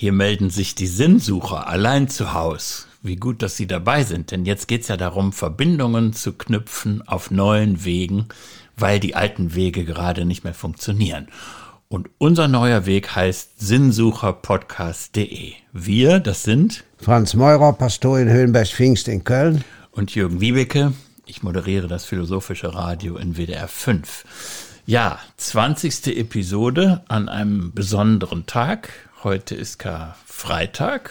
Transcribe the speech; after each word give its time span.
Hier 0.00 0.12
melden 0.12 0.48
sich 0.48 0.74
die 0.74 0.86
Sinnsucher 0.86 1.68
allein 1.68 2.08
zu 2.08 2.32
Haus. 2.32 2.88
Wie 3.02 3.16
gut, 3.16 3.42
dass 3.42 3.58
Sie 3.58 3.66
dabei 3.66 4.02
sind, 4.02 4.30
denn 4.30 4.46
jetzt 4.46 4.66
geht's 4.66 4.88
ja 4.88 4.96
darum, 4.96 5.30
Verbindungen 5.30 6.14
zu 6.14 6.32
knüpfen 6.32 7.06
auf 7.06 7.30
neuen 7.30 7.84
Wegen, 7.84 8.28
weil 8.78 8.98
die 8.98 9.14
alten 9.14 9.54
Wege 9.54 9.84
gerade 9.84 10.24
nicht 10.24 10.42
mehr 10.42 10.54
funktionieren. 10.54 11.28
Und 11.90 12.08
unser 12.16 12.48
neuer 12.48 12.86
Weg 12.86 13.14
heißt 13.14 13.60
sinnsucherpodcast.de. 13.60 15.52
Wir, 15.74 16.18
das 16.18 16.44
sind 16.44 16.82
Franz 16.96 17.34
Meurer, 17.34 17.74
Pastor 17.74 18.20
in 18.20 18.30
Höhenberg-Pfingst 18.30 19.06
in 19.06 19.22
Köln. 19.24 19.64
Und 19.90 20.14
Jürgen 20.14 20.40
Wiebeke. 20.40 20.94
Ich 21.26 21.42
moderiere 21.42 21.88
das 21.88 22.06
Philosophische 22.06 22.72
Radio 22.72 23.18
in 23.18 23.36
WDR 23.36 23.68
5. 23.68 24.24
Ja, 24.86 25.18
20. 25.36 26.16
Episode 26.16 27.02
an 27.06 27.28
einem 27.28 27.72
besonderen 27.74 28.46
Tag. 28.46 29.09
Heute 29.22 29.54
ist 29.54 29.78
Karfreitag. 29.78 31.10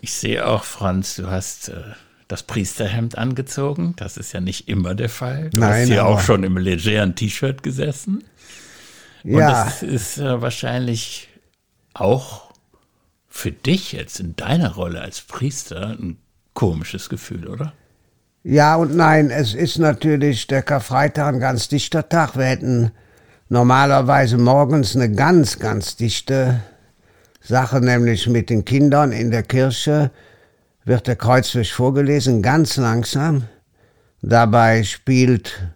Ich 0.00 0.12
sehe 0.14 0.46
auch, 0.46 0.64
Franz, 0.64 1.16
du 1.16 1.28
hast 1.28 1.68
äh, 1.70 1.82
das 2.28 2.42
Priesterhemd 2.44 3.18
angezogen. 3.18 3.94
Das 3.96 4.16
ist 4.16 4.32
ja 4.32 4.40
nicht 4.40 4.68
immer 4.68 4.94
der 4.94 5.08
Fall. 5.08 5.50
Du 5.50 5.60
Nein, 5.60 5.82
hast 5.82 5.88
hier 5.88 6.02
aber- 6.02 6.10
auch 6.10 6.20
schon 6.20 6.44
im 6.44 6.56
legeren 6.56 7.14
T-Shirt 7.14 7.62
gesessen. 7.62 8.22
Und 9.24 9.38
Ja. 9.38 9.64
das 9.64 9.82
ist 9.82 10.18
äh, 10.18 10.40
wahrscheinlich 10.40 11.28
auch 11.94 12.52
für 13.28 13.50
dich 13.50 13.92
jetzt 13.92 14.20
in 14.20 14.36
deiner 14.36 14.74
Rolle 14.74 15.00
als 15.00 15.20
Priester 15.22 15.88
ein 15.98 16.18
komisches 16.52 17.08
Gefühl, 17.08 17.48
oder? 17.48 17.72
Ja 18.44 18.76
und 18.76 18.94
nein, 18.94 19.30
es 19.30 19.54
ist 19.54 19.78
natürlich 19.78 20.46
der 20.46 20.62
Karfreitag 20.62 21.34
ein 21.34 21.40
ganz 21.40 21.68
dichter 21.68 22.08
Tag. 22.08 22.36
Wir 22.36 22.44
hätten 22.44 22.92
normalerweise 23.48 24.36
morgens 24.38 24.94
eine 24.94 25.10
ganz, 25.10 25.58
ganz 25.58 25.96
dichte 25.96 26.60
Sache, 27.46 27.80
nämlich 27.80 28.26
mit 28.26 28.48
den 28.48 28.64
Kindern 28.64 29.12
in 29.12 29.30
der 29.30 29.42
Kirche 29.42 30.10
wird 30.84 31.06
der 31.06 31.16
Kreuzweg 31.16 31.66
vorgelesen, 31.66 32.40
ganz 32.40 32.76
langsam. 32.78 33.44
Dabei 34.22 34.82
spielt 34.82 35.68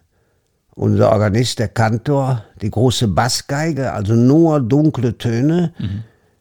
unser 0.71 1.11
Organist, 1.11 1.59
der 1.59 1.67
Kantor, 1.67 2.43
die 2.61 2.71
große 2.71 3.07
Bassgeige, 3.07 3.93
also 3.93 4.13
nur 4.13 4.59
dunkle 4.61 5.17
Töne, 5.17 5.73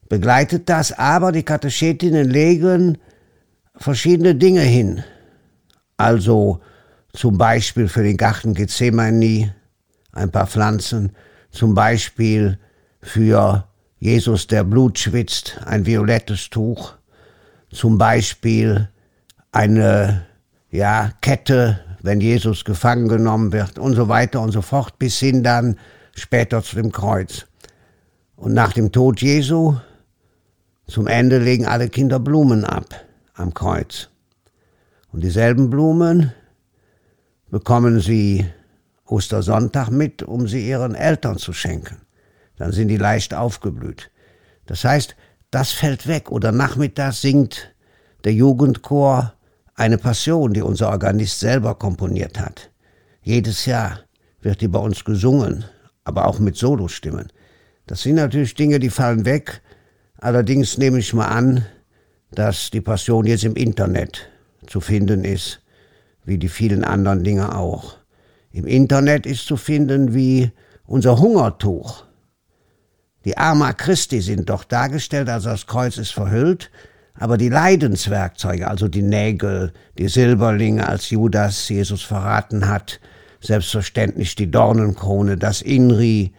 begleitet 0.09 0.69
das, 0.71 0.97
aber 0.99 1.31
die 1.33 1.43
Katechetinnen 1.43 2.29
legen 2.31 2.97
verschiedene 3.77 4.35
Dinge 4.35 4.63
hin. 4.63 5.05
Also 5.99 6.61
zum 7.13 7.37
Beispiel 7.37 7.89
für 7.89 8.03
den 8.03 8.17
Garten 8.17 8.55
Gethsemane 8.55 9.55
ein 10.13 10.31
paar 10.31 10.47
Pflanzen, 10.47 11.13
zum 11.51 11.75
Beispiel 11.75 12.59
für 13.03 13.68
Jesus, 14.01 14.47
der 14.47 14.65
Blut 14.65 14.99
schwitzt, 14.99 15.61
ein 15.65 15.85
violettes 15.85 16.51
Tuch, 16.51 16.95
zum 17.71 17.99
Beispiel 17.99 18.89
eine 19.51 20.27
ja, 20.71 21.13
Kette, 21.21 21.81
wenn 22.03 22.21
Jesus 22.21 22.65
gefangen 22.65 23.09
genommen 23.09 23.53
wird 23.53 23.79
und 23.79 23.95
so 23.95 24.09
weiter 24.09 24.41
und 24.41 24.53
so 24.53 24.63
fort, 24.63 24.99
bis 24.99 25.19
hin 25.19 25.43
dann 25.43 25.79
später 26.15 26.63
zu 26.63 26.77
dem 26.77 26.93
Kreuz. 26.93 27.47
Und 28.37 28.55
nach 28.55 28.73
dem 28.73 28.93
Tod 28.93 29.21
Jesu, 29.21 29.77
zum 30.87 31.07
Ende 31.07 31.39
legen 31.39 31.67
alle 31.67 31.89
Kinder 31.89 32.21
Blumen 32.21 32.65
ab 32.65 33.05
am 33.35 33.53
Kreuz. 33.53 34.09
Und 35.13 35.25
dieselben 35.25 35.71
Blumen 35.71 36.33
bekommen 37.51 38.01
sie 38.01 38.47
Ostersonntag 39.07 39.91
mit, 39.91 40.23
um 40.23 40.47
sie 40.47 40.69
ihren 40.69 40.95
Eltern 40.95 41.39
zu 41.39 41.53
schenken. 41.53 41.97
Dann 42.59 42.73
sind 42.73 42.89
die 42.89 42.97
leicht 42.97 43.35
aufgeblüht. 43.35 44.11
Das 44.67 44.85
heißt, 44.85 45.17
das 45.51 45.73
fällt 45.73 46.07
weg. 46.07 46.31
Oder 46.31 46.53
nachmittags 46.53 47.23
singt 47.23 47.75
der 48.25 48.35
Jugendchor 48.35 49.33
eine 49.75 49.99
Passion, 49.99 50.53
die 50.53 50.63
unser 50.63 50.91
Organist 50.91 51.41
selber 51.41 51.77
komponiert 51.77 52.39
hat. 52.39 52.71
Jedes 53.23 53.65
Jahr 53.67 54.01
wird 54.43 54.61
die 54.61 54.69
bei 54.69 54.79
uns 54.79 55.05
gesungen, 55.05 55.65
aber 56.05 56.27
auch 56.27 56.39
mit 56.39 56.57
Solostimmen. 56.57 57.29
Das 57.87 58.03
sind 58.03 58.17
natürlich 58.17 58.55
Dinge, 58.55 58.81
die 58.81 58.91
fallen 58.91 59.25
weg. 59.25 59.63
Allerdings 60.19 60.79
nehme 60.79 60.99
ich 60.99 61.15
mal 61.15 61.29
an, 61.29 61.65
dass 62.33 62.71
die 62.71 62.81
Passion 62.81 63.27
jetzt 63.27 63.45
im 63.45 63.55
Internet 63.55 64.29
zu 64.67 64.81
finden 64.81 65.25
ist, 65.25 65.61
wie 66.25 66.39
die 66.39 66.49
vielen 66.49 66.85
anderen 66.85 67.25
Dinge 67.25 67.57
auch. 67.57 67.97
Im 68.51 68.67
Internet 68.67 69.27
ist 69.27 69.47
zu 69.47 69.57
finden 69.57 70.13
wie 70.15 70.51
unser 70.85 71.19
Hungertuch. 71.19 72.05
Die 73.25 73.37
Arma 73.37 73.73
Christi 73.73 74.21
sind 74.21 74.49
doch 74.49 74.65
dargestellt, 74.65 75.29
also 75.29 75.51
das 75.51 75.67
Kreuz 75.67 75.99
ist 75.99 76.13
verhüllt, 76.13 76.71
aber 77.15 77.37
die 77.37 77.49
Leidenswerkzeuge, 77.49 78.69
also 78.69 78.89
die 78.89 79.03
Nägel, 79.03 79.73
die 79.99 80.09
Silberlinge, 80.09 80.89
als 80.89 81.11
Judas 81.11 81.69
Jesus 81.69 82.03
verraten 82.03 82.69
hat, 82.69 83.01
selbstverständlich 83.41 84.37
die 84.37 84.51
Dornenkrone, 84.51 85.37
das 85.37 85.63
Inri, 85.63 86.33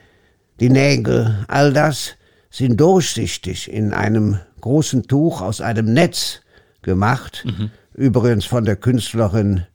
die 0.60 0.70
Nägel, 0.70 1.46
all 1.48 1.74
das 1.74 2.16
sind 2.50 2.80
durchsichtig 2.80 3.72
in 3.72 3.94
einem 3.94 4.40
großen 4.62 5.04
Tuch 5.04 5.42
aus 5.42 5.62
einem 5.62 5.94
Netz 5.94 6.42
gemacht, 6.82 7.46
übrigens 7.94 8.46
von 8.46 8.66
der 8.66 8.78
Künstlerin 8.78 9.66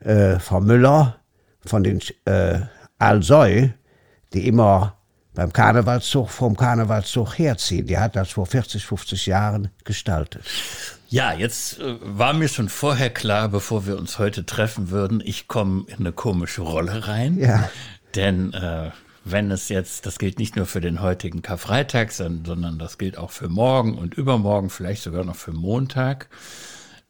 äh, 0.00 0.38
Frau 0.38 0.60
Müller, 0.60 1.16
von 1.64 1.82
den 1.82 2.00
äh, 2.24 2.60
Alsoy, 2.98 3.72
die 4.32 4.46
immer 4.46 4.97
beim 5.38 5.52
Karnevalszug 5.52 6.30
vom 6.30 6.56
Karnevalszug 6.56 7.38
herziehen. 7.38 7.86
Die 7.86 7.96
hat 7.96 8.16
das 8.16 8.30
vor 8.30 8.44
40, 8.44 8.84
50 8.84 9.26
Jahren 9.26 9.68
gestaltet. 9.84 10.42
Ja, 11.10 11.32
jetzt 11.32 11.78
äh, 11.78 11.94
war 12.00 12.32
mir 12.32 12.48
schon 12.48 12.68
vorher 12.68 13.08
klar, 13.08 13.48
bevor 13.48 13.86
wir 13.86 13.96
uns 13.98 14.18
heute 14.18 14.44
treffen 14.46 14.90
würden, 14.90 15.22
ich 15.24 15.46
komme 15.46 15.84
in 15.86 15.98
eine 15.98 16.10
komische 16.10 16.62
Rolle 16.62 17.06
rein. 17.06 17.38
Ja. 17.38 17.70
Denn 18.16 18.52
äh, 18.52 18.90
wenn 19.24 19.52
es 19.52 19.68
jetzt, 19.68 20.06
das 20.06 20.18
gilt 20.18 20.40
nicht 20.40 20.56
nur 20.56 20.66
für 20.66 20.80
den 20.80 21.00
heutigen 21.02 21.40
Karfreitag, 21.40 22.10
sondern, 22.10 22.44
sondern 22.44 22.78
das 22.80 22.98
gilt 22.98 23.16
auch 23.16 23.30
für 23.30 23.48
morgen 23.48 23.96
und 23.96 24.14
übermorgen, 24.14 24.70
vielleicht 24.70 25.04
sogar 25.04 25.22
noch 25.22 25.36
für 25.36 25.52
Montag. 25.52 26.30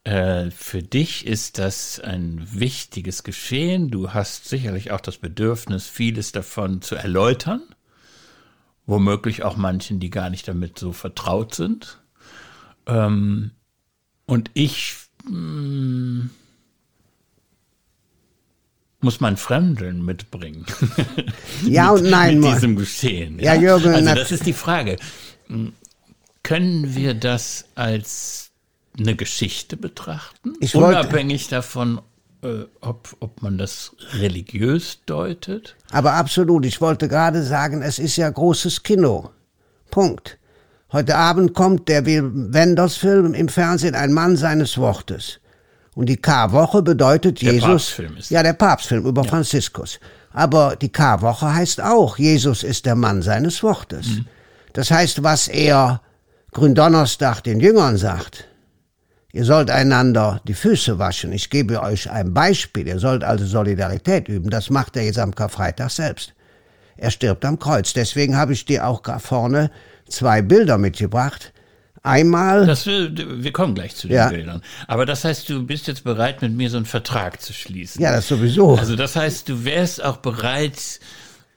Äh, 0.03 0.51
für 0.51 0.83
dich 0.83 1.25
ist 1.25 1.57
das 1.57 1.99
ein 1.99 2.47
wichtiges 2.51 3.23
Geschehen. 3.23 3.89
Du 3.89 4.13
hast 4.13 4.47
sicherlich 4.47 4.91
auch 4.91 5.01
das 5.01 5.17
Bedürfnis, 5.17 5.87
vieles 5.87 6.31
davon 6.31 6.83
zu 6.83 6.93
erläutern. 6.93 7.63
Womöglich 8.89 9.43
auch 9.43 9.55
manchen, 9.55 9.99
die 9.99 10.09
gar 10.09 10.31
nicht 10.31 10.47
damit 10.47 10.79
so 10.79 10.93
vertraut 10.93 11.53
sind. 11.53 11.99
Ähm, 12.87 13.51
und 14.25 14.49
ich 14.55 14.95
mm, 15.29 16.21
muss 18.99 19.19
mein 19.19 19.37
Fremdeln 19.37 20.03
mitbringen. 20.03 20.65
Ja 21.67 21.91
mit, 21.91 22.01
und 22.01 22.09
nein, 22.09 22.39
Mit 22.39 22.55
diesem 22.55 22.75
Geschehen. 22.75 23.37
Ja, 23.39 23.53
Jürgen, 23.53 23.93
Also 23.93 24.15
das 24.15 24.31
ist 24.31 24.47
die 24.47 24.53
Frage. 24.53 24.97
Hm, 25.45 25.73
Können 26.41 26.95
wir 26.95 27.13
das 27.13 27.65
als 27.75 28.49
eine 28.97 29.15
Geschichte 29.15 29.77
betrachten? 29.77 30.53
Ich 30.61 30.73
Unabhängig 30.73 31.47
davon, 31.47 32.01
äh, 32.43 32.63
ob, 32.81 33.15
ob 33.19 33.41
man 33.41 33.57
das 33.57 33.91
religiös 34.13 34.99
deutet? 35.05 35.75
Aber 35.91 36.13
absolut, 36.13 36.65
ich 36.65 36.79
wollte 36.81 37.07
gerade 37.07 37.43
sagen, 37.43 37.81
es 37.81 37.99
ist 37.99 38.15
ja 38.17 38.29
großes 38.29 38.83
Kino. 38.83 39.29
Punkt. 39.91 40.37
Heute 40.91 41.15
Abend 41.17 41.53
kommt 41.53 41.87
der 41.87 42.05
Wenders-Film 42.05 43.33
im 43.33 43.47
Fernsehen, 43.49 43.93
ein 43.95 44.11
Mann 44.13 44.37
seines 44.37 44.77
Wortes. 44.77 45.39
Und 45.95 46.07
die 46.07 46.17
K-Woche 46.17 46.81
bedeutet 46.81 47.41
Der 47.41 47.53
Jesus. 47.53 47.67
Papstfilm 47.69 48.17
ist- 48.17 48.29
Ja, 48.31 48.41
der 48.43 48.53
Papstfilm 48.53 49.05
über 49.05 49.23
Franziskus. 49.23 49.99
Aber 50.31 50.75
die 50.75 50.89
K-Woche 50.89 51.53
heißt 51.53 51.81
auch, 51.81 52.17
Jesus 52.17 52.63
ist 52.63 52.85
der 52.85 52.95
Mann 52.95 53.21
seines 53.21 53.61
Wortes. 53.63 54.07
Mhm. 54.07 54.25
Das 54.73 54.89
heißt, 54.91 55.23
was 55.23 55.47
er 55.47 56.01
Gründonnerstag 56.51 57.41
den 57.41 57.59
Jüngern 57.59 57.97
sagt, 57.97 58.45
Ihr 59.31 59.45
sollt 59.45 59.69
einander 59.69 60.41
die 60.47 60.55
Füße 60.55 60.97
waschen. 60.97 61.31
Ich 61.33 61.49
gebe 61.49 61.81
euch 61.81 62.09
ein 62.09 62.33
Beispiel. 62.33 62.87
Ihr 62.87 62.99
sollt 62.99 63.23
also 63.23 63.45
Solidarität 63.45 64.27
üben. 64.27 64.49
Das 64.49 64.69
macht 64.71 64.95
er 64.97 65.03
jetzt 65.03 65.19
am 65.19 65.35
Karfreitag 65.35 65.91
selbst. 65.91 66.33
Er 66.97 67.11
stirbt 67.11 67.45
am 67.45 67.59
Kreuz. 67.59 67.93
Deswegen 67.93 68.35
habe 68.35 68.53
ich 68.53 68.65
dir 68.65 68.87
auch 68.87 69.01
vorne 69.19 69.69
zwei 70.07 70.41
Bilder 70.41 70.77
mitgebracht. 70.79 71.53
Einmal, 72.01 72.65
Das, 72.65 72.85
wir, 72.85 73.11
wir 73.15 73.51
kommen 73.51 73.75
gleich 73.75 73.95
zu 73.95 74.07
den 74.07 74.15
Ja. 74.17 74.29
Bildern. 74.29 74.61
Aber 74.87 75.05
das 75.05 75.25
heißt, 75.25 75.49
du 75.49 75.65
bist 75.65 75.87
jetzt 75.87 76.03
bereit, 76.05 76.41
mit 76.41 76.53
mir 76.53 76.69
so 76.69 76.77
einen 76.77 76.85
Vertrag 76.85 77.41
zu 77.41 77.53
schließen. 77.53 78.01
ja, 78.01 78.11
das 78.13 78.27
sowieso. 78.29 78.75
Also 78.77 78.95
das 78.95 79.15
heißt, 79.15 79.49
du 79.49 79.65
wärst 79.65 80.03
auch 80.03 80.17
bereit, 80.17 80.99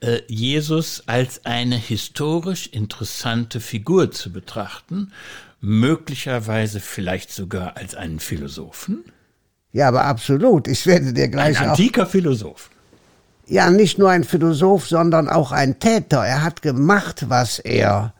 äh, 0.01 0.19
Jesus 0.27 1.03
als 1.07 1.45
eine 1.45 1.77
historisch 1.77 2.67
interessante 2.67 3.61
Figur 3.61 4.11
zu 4.11 4.31
betrachten, 4.33 5.13
möglicherweise 5.63 6.81
vielleicht 6.81 7.31
sogar 7.31 7.77
als 7.77 7.95
einen 7.95 8.19
Philosophen, 8.19 9.05
Ja, 9.71 9.87
aber 9.87 10.03
absolut. 10.03 10.67
Ich 10.67 10.85
werde 10.85 11.13
dir 11.13 11.23
ein 11.23 11.31
gleich 11.31 11.57
auch. 11.61 11.69
antiker 11.69 12.05
Philosoph. 12.05 12.69
Ja, 13.47 13.69
nicht 13.69 13.97
nur 13.97 14.09
ein 14.09 14.25
Philosoph, 14.25 14.87
sondern 14.87 15.29
auch 15.29 15.53
ein 15.53 15.79
Täter. 15.79 16.25
Er 16.25 16.43
hat 16.43 16.61
gemacht, 16.61 17.25
was 17.29 17.59
er 17.59 18.13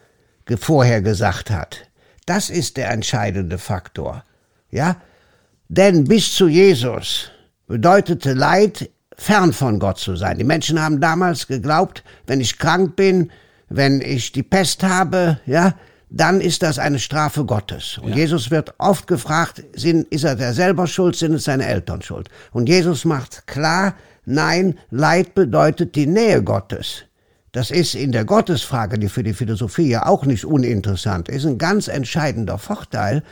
vorher 0.57 1.01
gesagt 1.01 1.51
hat. 1.51 1.90
Das 2.25 2.50
ist 2.50 2.78
der 2.78 2.90
entscheidende 2.92 3.57
Faktor. 3.57 4.24
Ja? 4.72 4.95
Denn 5.68 6.06
bis 6.06 6.34
zu 6.34 6.48
Jesus 6.48 7.30
bedeutete 7.68 8.34
Leid, 8.34 8.90
fern 9.18 9.51
von 9.51 9.80
Gott 9.80 10.00
zu 10.00 10.16
sein. 10.16 10.38
Die 10.38 10.44
Menschen 10.45 10.81
haben 10.81 11.01
damals 11.01 11.48
geglaubt, 11.48 12.04
wenn 12.25 12.40
ich 12.40 12.57
krank 12.57 12.95
bin, 12.95 13.31
wenn 13.68 14.00
ich 14.00 14.31
die 14.31 14.44
Pest 14.44 14.84
habe, 14.84 15.40
ja, 15.45 15.74
dann 16.15 16.42
ist 16.42 16.62
das 16.62 16.77
eine 16.77 17.00
Strafe 17.00 17.44
Gottes. 17.44 17.98
Und 17.98 18.10
ja. 18.10 18.18
Jesus 18.18 18.51
wird 18.51 18.75
oft 18.77 19.07
gefragt, 19.07 19.63
sind, 19.74 20.07
ist 20.10 20.24
er 20.24 20.36
der 20.36 20.54
selber 20.54 20.86
schuld, 20.86 21.15
sind 21.15 21.33
es 21.33 21.45
seine 21.45 21.65
Eltern 21.65 22.04
schuld? 22.04 22.30
Und 22.51 22.69
Jesus 22.69 23.04
macht 23.04 23.48
klar, 23.48 23.95
nein, 24.24 24.77
Leid 24.92 25.33
bedeutet 25.33 25.95
die 25.95 26.06
Nähe 26.06 26.44
Gottes. 26.44 27.06
Das 27.51 27.71
ist 27.71 27.95
in 27.95 28.12
der 28.12 28.25
Gottesfrage, 28.25 29.00
die 29.00 29.10
für 29.10 29.24
die 29.24 29.33
Philosophie 29.33 29.89
ja 29.89 30.06
auch 30.06 30.25
nicht 30.25 30.45
uninteressant 30.45 31.30
ist, 31.30 31.45
ein 31.45 31.57
ganz 31.57 31.88
entscheidender 31.88 32.59
Vorteil, 32.59 33.24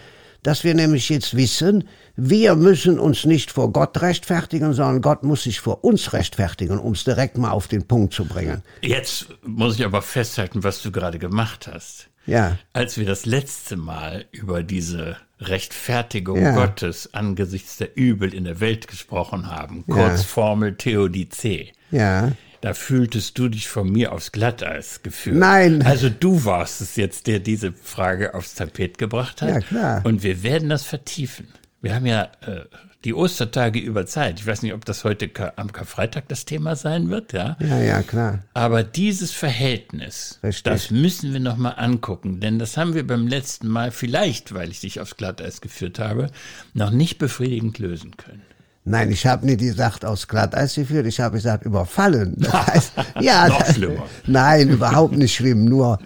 dass 0.42 0.63
wir 0.63 0.74
nämlich 0.74 1.10
jetzt 1.10 1.36
wissen, 1.36 1.88
wir 2.16 2.56
müssen 2.56 3.00
uns 3.00 3.25
nicht 3.25 3.51
vor 3.51 3.72
Gott 3.72 4.01
rechtfertigen, 4.01 4.74
sondern 4.74 5.01
Gott 5.01 5.22
muss 5.22 5.44
sich 5.44 5.60
vor 5.60 5.84
uns 5.84 6.13
rechtfertigen, 6.13 6.80
um 6.80 6.94
es 6.94 7.04
direkt 7.04 7.38
mal 7.38 7.51
auf 7.51 7.68
den 7.68 7.88
Punkt 7.88 8.13
zu 8.13 8.25
bringen. 8.25 8.63
Jetzt 8.81 9.27
muss 9.44 9.75
ich 9.75 9.86
aber 9.86 10.01
festhalten, 10.01 10.63
was 10.63 10.81
du 10.81 10.92
gerade 10.92 11.19
gemacht 11.19 11.69
hast. 11.72 12.11
Ja. 12.26 12.58
Als 12.74 12.98
wir 12.98 13.06
das 13.06 13.26
letzte 13.26 13.78
Mal 13.78 14.26
über 14.32 14.64
diese 14.64 15.18
Rechtfertigung 15.40 16.42
ja. 16.42 16.54
Gottes 16.54 17.14
angesichts 17.14 17.78
der 17.78 17.98
Übel 17.98 18.34
in 18.34 18.44
der 18.44 18.60
Welt 18.60 18.88
gesprochen 18.88 19.50
haben, 19.50 19.86
Kurzformel 19.88 20.70
ja. 20.70 20.76
Theodizee. 20.76 21.72
Ja. 21.90 22.32
Da 22.62 22.76
fühltest 22.76 23.40
du 23.40 23.50
dich 23.50 23.68
von 23.68 23.92
mir 23.92 24.12
aufs 24.12 24.32
Glatteis 24.32 25.02
geführt. 25.02 25.38
Nein. 25.38 25.82
Also 25.82 26.10
du 26.10 26.46
warst 26.46 26.80
es 26.80 26.96
jetzt, 26.96 27.26
der 27.26 27.40
diese 27.40 27.74
Frage 27.74 28.36
aufs 28.36 28.54
Tapet 28.54 29.00
gebracht 29.00 29.42
hat. 29.42 29.50
Ja, 29.50 29.60
klar. 29.62 30.02
Und 30.06 30.22
wir 30.22 30.44
werden 30.44 30.70
das 30.70 30.84
vertiefen. 30.84 31.48
Wir 31.82 31.96
haben 31.96 32.06
ja 32.06 32.30
äh, 32.42 32.66
die 33.03 33.13
Ostertage 33.13 33.80
über 33.80 34.06
Zeit. 34.06 34.39
Ich 34.39 34.45
weiß 34.45 34.62
nicht, 34.62 34.74
ob 34.74 34.86
das 34.86 35.03
heute 35.03 35.30
am 35.56 35.71
Karfreitag 35.71 36.27
das 36.27 36.45
Thema 36.45 36.75
sein 36.75 37.09
wird, 37.09 37.33
ja? 37.33 37.57
Ja, 37.59 37.80
ja, 37.80 38.01
klar. 38.03 38.44
Aber 38.53 38.83
dieses 38.83 39.31
Verhältnis, 39.31 40.39
Richtig. 40.44 40.63
das 40.63 40.92
müssen 40.92 41.33
wir 41.33 41.39
nochmal 41.39 41.75
angucken, 41.77 42.39
denn 42.39 42.59
das 42.59 42.77
haben 42.77 42.94
wir 42.94 43.06
beim 43.06 43.27
letzten 43.27 43.68
Mal 43.68 43.92
vielleicht, 43.92 44.53
weil 44.53 44.69
ich 44.69 44.81
dich 44.81 45.00
aufs 45.00 45.18
Glatteis 45.18 45.62
geführt 45.62 45.98
habe, 46.00 46.30
noch 46.74 46.92
nicht 46.92 47.18
befriedigend 47.18 47.80
lösen 47.80 48.18
können. 48.18 48.44
Nein, 48.83 49.12
ich 49.12 49.27
habe 49.27 49.45
nicht 49.45 49.59
gesagt 49.59 50.06
aus 50.06 50.27
Glatteis 50.27 50.74
geführt, 50.74 51.06
ich 51.06 51.19
habe 51.19 51.36
gesagt 51.36 51.65
überfallen. 51.65 52.36
Das 52.38 52.53
heißt, 52.68 52.94
ja, 53.19 53.48
Noch 53.48 53.65
schlimmer. 53.65 54.06
Nein, 54.25 54.69
überhaupt 54.69 55.15
nicht 55.15 55.36
schlimm, 55.36 55.65
nur 55.65 56.00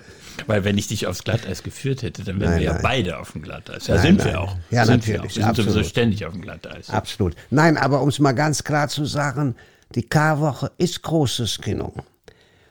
weil 0.48 0.64
wenn 0.64 0.78
ich 0.78 0.88
dich 0.88 1.08
aufs 1.08 1.24
Glatteis 1.24 1.64
geführt 1.64 2.02
hätte, 2.02 2.24
dann 2.24 2.40
wären 2.40 2.52
nein, 2.52 2.60
wir 2.62 2.68
nein. 2.70 2.78
ja 2.78 2.82
beide 2.82 3.20
auf 3.20 3.32
dem 3.32 3.42
Glatteis. 3.42 3.88
Ja, 3.88 3.96
nein, 3.96 4.04
sind 4.04 4.26
wir 4.26 4.42
auch. 4.42 4.56
Ja, 4.72 4.86
sind 4.86 5.08
natürlich. 5.08 5.36
Wir, 5.36 5.44
auch. 5.44 5.50
wir 5.50 5.56
sind 5.56 5.56
sowieso 5.56 5.84
ständig 5.84 6.26
auf 6.26 6.34
dem 6.34 6.42
Glatteis. 6.42 6.90
Absolut. 6.90 7.36
Nein, 7.50 7.78
aber 7.78 8.02
um 8.02 8.10
es 8.10 8.20
mal 8.20 8.34
ganz 8.34 8.64
klar 8.64 8.88
zu 8.88 9.06
sagen, 9.06 9.56
die 9.94 10.04
Karwoche 10.04 10.72
ist 10.78 11.02
großes 11.02 11.62
Kino. 11.62 11.94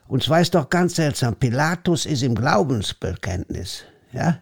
Und 0.06 0.22
zwar 0.22 0.40
ist 0.40 0.54
doch 0.54 0.68
ganz 0.68 0.96
seltsam, 0.96 1.36
Pilatus 1.36 2.06
ist 2.06 2.22
im 2.22 2.34
Glaubensbekenntnis. 2.34 3.84
Ja? 4.12 4.38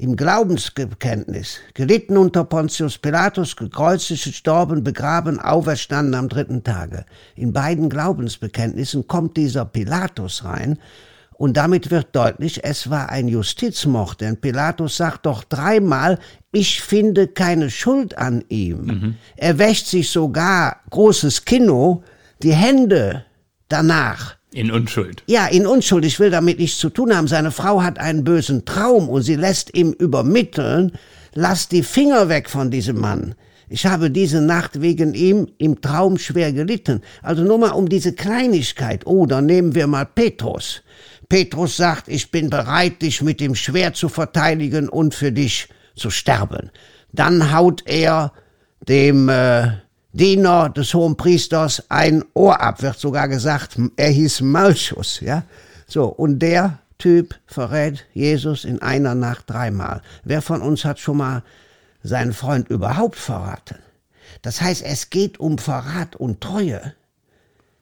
im 0.00 0.16
Glaubensbekenntnis, 0.16 1.58
gelitten 1.74 2.16
unter 2.16 2.44
Pontius 2.44 2.96
Pilatus, 2.96 3.54
gekreuzigt, 3.54 4.24
gestorben, 4.24 4.82
begraben, 4.82 5.38
auferstanden 5.38 6.14
am 6.14 6.30
dritten 6.30 6.64
Tage. 6.64 7.04
In 7.36 7.52
beiden 7.52 7.90
Glaubensbekenntnissen 7.90 9.06
kommt 9.06 9.36
dieser 9.36 9.66
Pilatus 9.66 10.42
rein 10.44 10.78
und 11.40 11.56
damit 11.56 11.90
wird 11.90 12.14
deutlich, 12.14 12.64
es 12.64 12.90
war 12.90 13.08
ein 13.08 13.26
Justizmord, 13.26 14.20
denn 14.20 14.42
Pilatus 14.42 14.98
sagt 14.98 15.24
doch 15.24 15.42
dreimal, 15.42 16.18
ich 16.52 16.82
finde 16.82 17.28
keine 17.28 17.70
Schuld 17.70 18.18
an 18.18 18.44
ihm. 18.50 18.84
Mhm. 18.84 19.14
Er 19.38 19.58
wäscht 19.58 19.86
sich 19.86 20.10
sogar, 20.10 20.80
großes 20.90 21.46
Kino, 21.46 22.02
die 22.42 22.52
Hände 22.52 23.24
danach. 23.70 24.36
In 24.52 24.70
Unschuld. 24.70 25.22
Ja, 25.28 25.46
in 25.46 25.66
Unschuld. 25.66 26.04
Ich 26.04 26.20
will 26.20 26.28
damit 26.28 26.58
nichts 26.58 26.76
zu 26.76 26.90
tun 26.90 27.16
haben. 27.16 27.26
Seine 27.26 27.52
Frau 27.52 27.82
hat 27.82 27.98
einen 27.98 28.22
bösen 28.22 28.66
Traum 28.66 29.08
und 29.08 29.22
sie 29.22 29.36
lässt 29.36 29.74
ihm 29.74 29.92
übermitteln, 29.92 30.92
lass 31.32 31.68
die 31.68 31.82
Finger 31.82 32.28
weg 32.28 32.50
von 32.50 32.70
diesem 32.70 33.00
Mann. 33.00 33.34
Ich 33.70 33.86
habe 33.86 34.10
diese 34.10 34.42
Nacht 34.42 34.82
wegen 34.82 35.14
ihm 35.14 35.48
im 35.56 35.80
Traum 35.80 36.18
schwer 36.18 36.52
gelitten. 36.52 37.00
Also 37.22 37.44
nur 37.44 37.56
mal 37.56 37.70
um 37.70 37.88
diese 37.88 38.12
Kleinigkeit. 38.12 39.06
Oder 39.06 39.40
nehmen 39.40 39.74
wir 39.74 39.86
mal 39.86 40.04
Petrus. 40.04 40.82
Petrus 41.30 41.76
sagt, 41.76 42.08
ich 42.08 42.32
bin 42.32 42.50
bereit, 42.50 43.00
dich 43.00 43.22
mit 43.22 43.40
dem 43.40 43.54
Schwert 43.54 43.96
zu 43.96 44.08
verteidigen 44.08 44.88
und 44.88 45.14
für 45.14 45.30
dich 45.30 45.68
zu 45.94 46.10
sterben. 46.10 46.70
Dann 47.12 47.52
haut 47.52 47.84
er 47.86 48.32
dem 48.86 49.28
äh, 49.28 49.70
Diener 50.12 50.70
des 50.70 50.92
hohen 50.92 51.16
Priesters 51.16 51.84
ein 51.88 52.24
Ohr 52.34 52.60
ab, 52.60 52.82
wird 52.82 52.98
sogar 52.98 53.28
gesagt, 53.28 53.78
er 53.96 54.10
hieß 54.10 54.40
Malchus, 54.40 55.20
ja. 55.20 55.44
So, 55.86 56.06
und 56.06 56.40
der 56.40 56.80
Typ 56.98 57.36
verrät 57.46 58.06
Jesus 58.12 58.64
in 58.64 58.82
einer 58.82 59.14
Nacht 59.14 59.48
dreimal. 59.48 60.02
Wer 60.24 60.42
von 60.42 60.60
uns 60.60 60.84
hat 60.84 60.98
schon 60.98 61.18
mal 61.18 61.44
seinen 62.02 62.32
Freund 62.32 62.68
überhaupt 62.68 63.16
verraten? 63.16 63.78
Das 64.42 64.60
heißt, 64.60 64.82
es 64.84 65.10
geht 65.10 65.38
um 65.38 65.58
Verrat 65.58 66.16
und 66.16 66.40
Treue. 66.40 66.94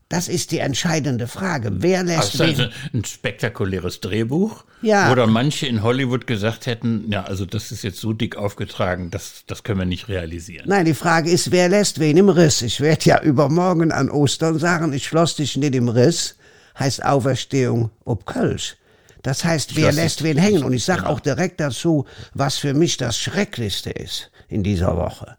Das 0.08 0.28
ist 0.28 0.52
die 0.52 0.58
entscheidende 0.58 1.28
Frage. 1.28 1.70
Wer 1.82 2.02
lässt 2.02 2.40
also 2.40 2.44
also 2.44 2.64
ein 2.94 3.04
spektakuläres 3.04 4.00
Drehbuch, 4.00 4.64
ja. 4.80 5.10
wo 5.10 5.14
dann 5.14 5.30
manche 5.30 5.66
in 5.66 5.82
Hollywood 5.82 6.26
gesagt 6.26 6.64
hätten, 6.64 7.10
ja, 7.12 7.24
also 7.24 7.44
das 7.44 7.70
ist 7.72 7.82
jetzt 7.82 7.98
so 7.98 8.14
dick 8.14 8.36
aufgetragen, 8.36 9.10
das, 9.10 9.44
das 9.46 9.64
können 9.64 9.80
wir 9.80 9.86
nicht 9.86 10.08
realisieren. 10.08 10.64
Nein, 10.66 10.86
die 10.86 10.94
Frage 10.94 11.30
ist, 11.30 11.50
wer 11.50 11.68
lässt 11.68 12.00
wen 12.00 12.16
im 12.16 12.30
Riss? 12.30 12.62
Ich 12.62 12.80
werde 12.80 13.04
ja 13.04 13.20
übermorgen 13.20 13.92
an 13.92 14.10
Ostern 14.10 14.58
sagen, 14.58 14.94
ich 14.94 15.06
schloss 15.06 15.36
dich 15.36 15.58
nicht 15.58 15.74
im 15.74 15.90
Riss, 15.90 16.36
heißt 16.78 17.04
Auferstehung 17.04 17.90
ob 18.06 18.24
Kölsch. 18.24 18.76
Das 19.22 19.44
heißt, 19.44 19.76
wer 19.76 19.92
lässt 19.92 20.22
wen 20.22 20.38
hängen? 20.38 20.62
Und 20.62 20.72
ich 20.72 20.84
sage 20.84 21.00
genau. 21.00 21.12
auch 21.12 21.20
direkt 21.20 21.60
dazu, 21.60 22.06
was 22.32 22.56
für 22.56 22.72
mich 22.72 22.96
das 22.96 23.18
Schrecklichste 23.18 23.90
ist 23.90 24.30
in 24.48 24.62
dieser 24.62 24.96
Woche, 24.96 25.36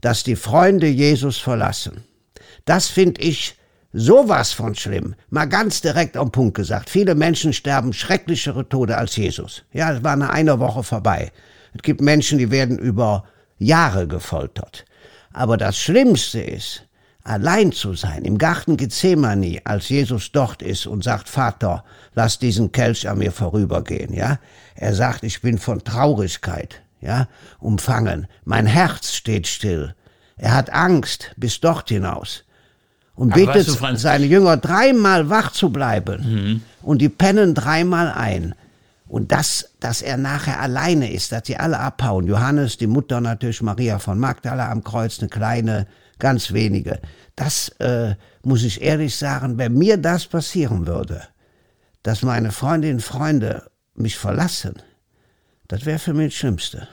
dass 0.00 0.24
die 0.24 0.34
Freunde 0.34 0.88
Jesus 0.88 1.38
verlassen. 1.38 2.02
Das 2.64 2.88
finde 2.88 3.20
ich 3.20 3.57
Sowas 3.94 4.52
von 4.52 4.74
schlimm. 4.74 5.14
Mal 5.30 5.46
ganz 5.46 5.80
direkt 5.80 6.18
am 6.18 6.30
Punkt 6.30 6.54
gesagt. 6.54 6.90
Viele 6.90 7.14
Menschen 7.14 7.54
sterben 7.54 7.94
schrecklichere 7.94 8.68
Tode 8.68 8.98
als 8.98 9.16
Jesus. 9.16 9.64
Ja, 9.72 9.92
es 9.92 10.04
war 10.04 10.14
nach 10.14 10.28
einer 10.28 10.60
Woche 10.60 10.82
vorbei. 10.82 11.32
Es 11.74 11.80
gibt 11.80 12.02
Menschen, 12.02 12.36
die 12.36 12.50
werden 12.50 12.78
über 12.78 13.24
Jahre 13.56 14.06
gefoltert. 14.06 14.84
Aber 15.32 15.56
das 15.56 15.78
Schlimmste 15.78 16.40
ist, 16.40 16.84
allein 17.24 17.72
zu 17.72 17.94
sein, 17.94 18.26
im 18.26 18.36
Garten 18.36 18.76
Gethsemane, 18.76 19.62
als 19.64 19.88
Jesus 19.88 20.32
dort 20.32 20.60
ist 20.60 20.86
und 20.86 21.02
sagt, 21.02 21.30
Vater, 21.30 21.82
lass 22.14 22.38
diesen 22.38 22.72
Kelch 22.72 23.08
an 23.08 23.18
mir 23.18 23.32
vorübergehen, 23.32 24.12
ja. 24.12 24.38
Er 24.74 24.94
sagt, 24.94 25.24
ich 25.24 25.40
bin 25.40 25.56
von 25.56 25.82
Traurigkeit, 25.82 26.82
ja, 27.00 27.26
umfangen. 27.58 28.26
Mein 28.44 28.66
Herz 28.66 29.14
steht 29.14 29.46
still. 29.46 29.94
Er 30.36 30.54
hat 30.54 30.70
Angst 30.70 31.32
bis 31.36 31.60
dort 31.60 31.88
hinaus 31.88 32.44
und 33.18 33.32
Aber 33.32 33.46
betet 33.46 33.68
weißt 33.68 33.94
du, 33.94 33.96
seine 33.96 34.26
Jünger 34.26 34.56
dreimal 34.56 35.28
wach 35.28 35.50
zu 35.50 35.70
bleiben 35.70 36.22
mhm. 36.22 36.62
und 36.82 37.02
die 37.02 37.08
pennen 37.08 37.52
dreimal 37.52 38.12
ein. 38.12 38.54
Und 39.08 39.32
das, 39.32 39.70
dass 39.80 40.02
er 40.02 40.16
nachher 40.16 40.60
alleine 40.60 41.10
ist, 41.10 41.32
dass 41.32 41.46
sie 41.46 41.56
alle 41.56 41.80
abhauen. 41.80 42.28
Johannes, 42.28 42.76
die 42.76 42.86
Mutter 42.86 43.20
natürlich, 43.20 43.60
Maria 43.60 43.98
von 43.98 44.20
Magdala 44.20 44.70
am 44.70 44.84
Kreuz, 44.84 45.18
eine 45.18 45.28
kleine, 45.30 45.88
ganz 46.20 46.52
wenige. 46.52 47.00
Das 47.34 47.70
äh, 47.80 48.14
muss 48.44 48.62
ich 48.62 48.82
ehrlich 48.82 49.16
sagen, 49.16 49.58
wenn 49.58 49.74
mir 49.74 49.96
das 49.96 50.26
passieren 50.26 50.86
würde, 50.86 51.22
dass 52.04 52.22
meine 52.22 52.52
Freundinnen 52.52 52.96
und 52.96 53.02
Freunde 53.02 53.68
mich 53.94 54.16
verlassen, 54.16 54.74
das 55.66 55.86
wäre 55.86 55.98
für 55.98 56.14
mich 56.14 56.34
das 56.34 56.38
Schlimmste. 56.38 56.86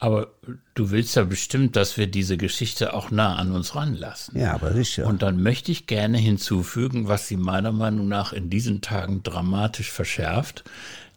Aber 0.00 0.28
du 0.74 0.90
willst 0.90 1.14
ja 1.16 1.24
bestimmt, 1.24 1.76
dass 1.76 1.98
wir 1.98 2.06
diese 2.06 2.38
Geschichte 2.38 2.94
auch 2.94 3.10
nah 3.10 3.36
an 3.36 3.52
uns 3.52 3.76
ranlassen. 3.76 4.38
Ja, 4.38 4.54
aber 4.54 4.72
sicher. 4.72 5.06
Und 5.06 5.20
dann 5.20 5.42
möchte 5.42 5.70
ich 5.70 5.86
gerne 5.86 6.16
hinzufügen, 6.16 7.06
was 7.06 7.28
sie 7.28 7.36
meiner 7.36 7.70
Meinung 7.70 8.08
nach 8.08 8.32
in 8.32 8.48
diesen 8.48 8.80
Tagen 8.80 9.22
dramatisch 9.22 9.90
verschärft, 9.90 10.64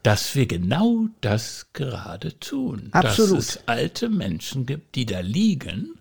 dass 0.04 0.36
wir 0.36 0.48
genau 0.48 1.08
das 1.22 1.68
gerade 1.72 2.38
tun. 2.40 2.90
Absolut. 2.92 3.38
Dass 3.38 3.56
es 3.56 3.68
alte 3.68 4.10
Menschen 4.10 4.66
gibt, 4.66 4.96
die 4.96 5.06
da 5.06 5.22
liegen, 5.22 5.98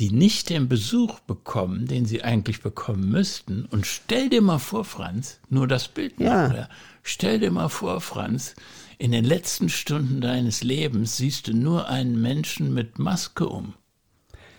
die 0.00 0.10
nicht 0.10 0.50
den 0.50 0.68
Besuch 0.68 1.20
bekommen, 1.20 1.86
den 1.86 2.06
sie 2.06 2.24
eigentlich 2.24 2.60
bekommen 2.60 3.08
müssten. 3.08 3.66
Und 3.66 3.86
stell 3.86 4.28
dir 4.28 4.42
mal 4.42 4.58
vor, 4.58 4.84
Franz, 4.84 5.38
nur 5.48 5.68
das 5.68 5.86
Bild 5.86 6.18
ja. 6.18 6.48
Nachher, 6.48 6.68
stell 7.04 7.38
dir 7.38 7.52
mal 7.52 7.68
vor, 7.68 8.00
Franz, 8.00 8.56
in 8.98 9.12
den 9.12 9.24
letzten 9.24 9.68
Stunden 9.68 10.20
deines 10.20 10.62
Lebens 10.62 11.16
siehst 11.16 11.48
du 11.48 11.54
nur 11.54 11.88
einen 11.88 12.20
Menschen 12.20 12.72
mit 12.72 12.98
Maske 12.98 13.46
um. 13.46 13.74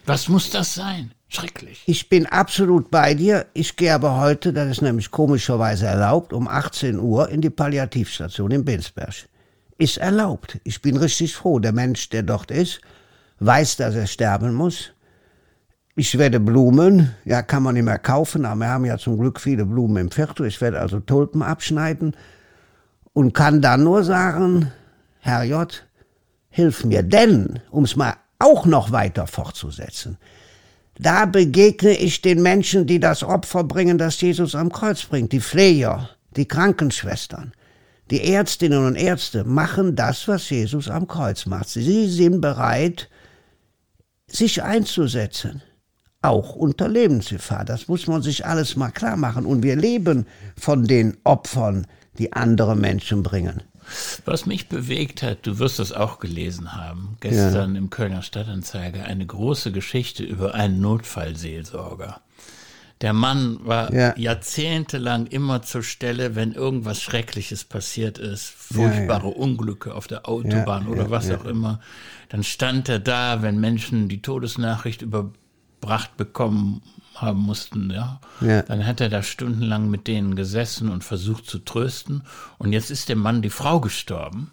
Was 0.06 0.30
muss 0.30 0.50
das 0.50 0.74
sein? 0.74 1.12
Schrecklich. 1.28 1.84
Ich 1.86 2.08
bin 2.08 2.26
absolut 2.26 2.90
bei 2.90 3.14
dir. 3.14 3.48
Ich 3.54 3.76
gehe 3.76 3.94
aber 3.94 4.20
heute, 4.20 4.54
das 4.54 4.70
ist 4.70 4.82
nämlich 4.82 5.12
komischerweise 5.12 5.88
erlaubt, 5.88 6.32
um 6.32 6.48
18 6.48 7.00
Uhr 7.00 7.30
in 7.30 7.42
die 7.42 7.50
Palliativstation 7.50 8.52
in 8.52 8.64
Binsberg. 8.64 9.28
ist 9.78 9.98
erlaubt. 9.98 10.60
Ich 10.64 10.82
bin 10.82 10.98
richtig 10.98 11.36
froh. 11.36 11.60
Der 11.60 11.74
Mensch, 11.74 12.10
der 12.10 12.24
dort 12.24 12.50
ist, 12.50 12.80
weiß, 13.40 13.76
dass 13.78 13.96
er 13.96 14.08
sterben 14.08 14.54
muss. 14.54 14.92
Ich 15.96 16.18
werde 16.18 16.40
Blumen, 16.40 17.14
ja, 17.26 17.42
kann 17.42 17.64
man 17.64 17.74
nicht 17.74 17.84
mehr 17.84 18.00
kaufen, 18.00 18.46
aber 18.46 18.62
wir 18.62 18.70
haben 18.70 18.86
ja 18.86 18.98
zum 18.98 19.18
Glück 19.20 19.42
viele 19.42 19.66
Blumen 19.66 19.98
im 19.98 20.12
Viertel. 20.12 20.46
Ich 20.46 20.62
werde 20.62 20.80
also 20.80 21.00
Tulpen 21.00 21.42
abschneiden 21.42 22.16
und 23.18 23.34
kann 23.34 23.64
dann 23.64 23.84
nur 23.84 24.04
sagen, 24.04 24.72
Herr 25.22 25.42
J., 25.42 25.84
hilf 26.52 26.86
mir. 26.86 27.02
Denn, 27.02 27.60
um 27.72 27.84
es 27.84 27.96
mal 27.96 28.14
auch 28.38 28.68
noch 28.68 28.92
weiter 28.92 29.26
fortzusetzen, 29.26 30.20
da 31.00 31.26
begegne 31.26 31.98
ich 31.98 32.22
den 32.22 32.44
Menschen, 32.44 32.86
die 32.86 33.00
das 33.00 33.24
Opfer 33.24 33.64
bringen, 33.64 33.98
das 33.98 34.22
Jesus 34.22 34.54
am 34.54 34.72
Kreuz 34.72 35.02
bringt, 35.02 35.32
die 35.32 35.42
Pfleger, 35.42 36.12
die 36.36 36.48
Krankenschwestern. 36.48 37.54
Die 38.12 38.24
Ärztinnen 38.24 38.86
und 38.86 38.94
Ärzte 38.94 39.44
machen 39.46 39.96
das, 39.96 40.28
was 40.28 40.48
Jesus 40.52 40.88
am 40.88 41.08
Kreuz 41.08 41.48
macht. 41.48 41.70
Sie 41.70 42.08
sind 42.08 42.40
bereit, 42.40 43.10
sich 44.28 44.62
einzusetzen, 44.62 45.64
auch 46.22 46.56
unter 46.56 46.88
Lebensgefahr. 46.88 47.66
Das 47.66 47.88
muss 47.88 48.06
man 48.06 48.22
sich 48.22 48.46
alles 48.46 48.76
mal 48.76 48.92
klar 48.92 49.18
machen. 49.18 49.48
Und 49.48 49.64
wir 49.64 49.76
leben 49.76 50.28
von 50.56 50.86
den 50.86 51.18
Opfern, 51.24 51.88
die 52.18 52.34
andere 52.34 52.76
Menschen 52.76 53.24
bringen. 53.24 53.64
Was 54.26 54.46
mich 54.46 54.68
bewegt 54.68 55.24
hat, 55.24 55.46
du 55.46 55.60
wirst 55.60 55.80
das 55.80 55.94
auch 55.94 56.20
gelesen 56.20 56.74
haben, 56.74 57.18
gestern 57.22 57.74
ja. 57.74 57.80
im 57.80 57.90
Kölner 57.90 58.22
Stadtanzeiger, 58.22 59.06
eine 59.06 59.26
große 59.26 59.72
Geschichte 59.72 60.24
über 60.24 60.54
einen 60.54 60.82
Notfallseelsorger. 60.82 62.20
Der 63.02 63.14
Mann 63.14 63.60
war 63.64 63.94
ja. 63.94 64.18
jahrzehntelang 64.18 65.28
immer 65.28 65.62
zur 65.62 65.84
Stelle, 65.84 66.36
wenn 66.36 66.54
irgendwas 66.54 67.02
Schreckliches 67.02 67.64
passiert 67.64 68.18
ist, 68.18 68.46
furchtbare 68.48 69.28
ja. 69.28 69.36
Unglücke 69.36 69.94
auf 69.94 70.08
der 70.08 70.28
Autobahn 70.28 70.88
oder 70.88 71.12
was 71.12 71.30
auch 71.30 71.46
immer. 71.46 71.80
Dann 72.30 72.44
stand 72.44 72.90
er 72.90 73.00
da, 73.00 73.44
wenn 73.44 73.60
Menschen 73.60 74.10
die 74.10 74.22
Todesnachricht 74.22 75.04
überbracht 75.04 76.18
bekommen 76.18 76.82
haben 77.22 77.42
mussten, 77.42 77.90
ja. 77.90 78.20
Dann 78.62 78.86
hat 78.86 79.02
er 79.02 79.10
da 79.10 79.24
stundenlang 79.24 79.90
mit 79.90 80.08
denen 80.08 80.36
gesessen 80.36 80.90
und 80.90 81.04
versucht 81.04 81.46
zu 81.46 81.60
trösten. 81.60 82.24
Und 82.58 82.74
jetzt 82.74 82.92
ist 82.92 83.10
dem 83.10 83.20
Mann 83.20 83.42
die 83.42 83.50
Frau 83.50 83.80
gestorben. 83.80 84.52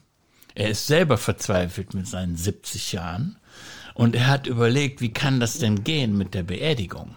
Er 0.55 0.71
ist 0.71 0.87
selber 0.87 1.19
verzweifelt 1.19 1.95
mit 1.95 2.07
seinen 2.07 2.37
70 2.37 2.93
Jahren. 2.93 3.37
Und 3.95 4.15
er 4.17 4.27
hat 4.27 4.47
überlegt, 4.47 5.01
wie 5.01 5.13
kann 5.13 5.41
das 5.41 5.59
denn 5.59 5.85
gehen 5.85 6.17
mit 6.17 6.35
der 6.35 6.43
Beerdigung? 6.43 7.17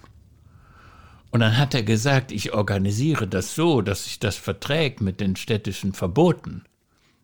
Und 1.31 1.41
dann 1.41 1.57
hat 1.57 1.73
er 1.73 1.83
gesagt, 1.83 2.31
ich 2.31 2.53
organisiere 2.53 3.27
das 3.27 3.53
so, 3.53 3.81
dass 3.81 4.05
sich 4.05 4.19
das 4.19 4.35
verträgt 4.35 5.01
mit 5.01 5.19
den 5.19 5.35
städtischen 5.35 5.93
Verboten. 5.93 6.63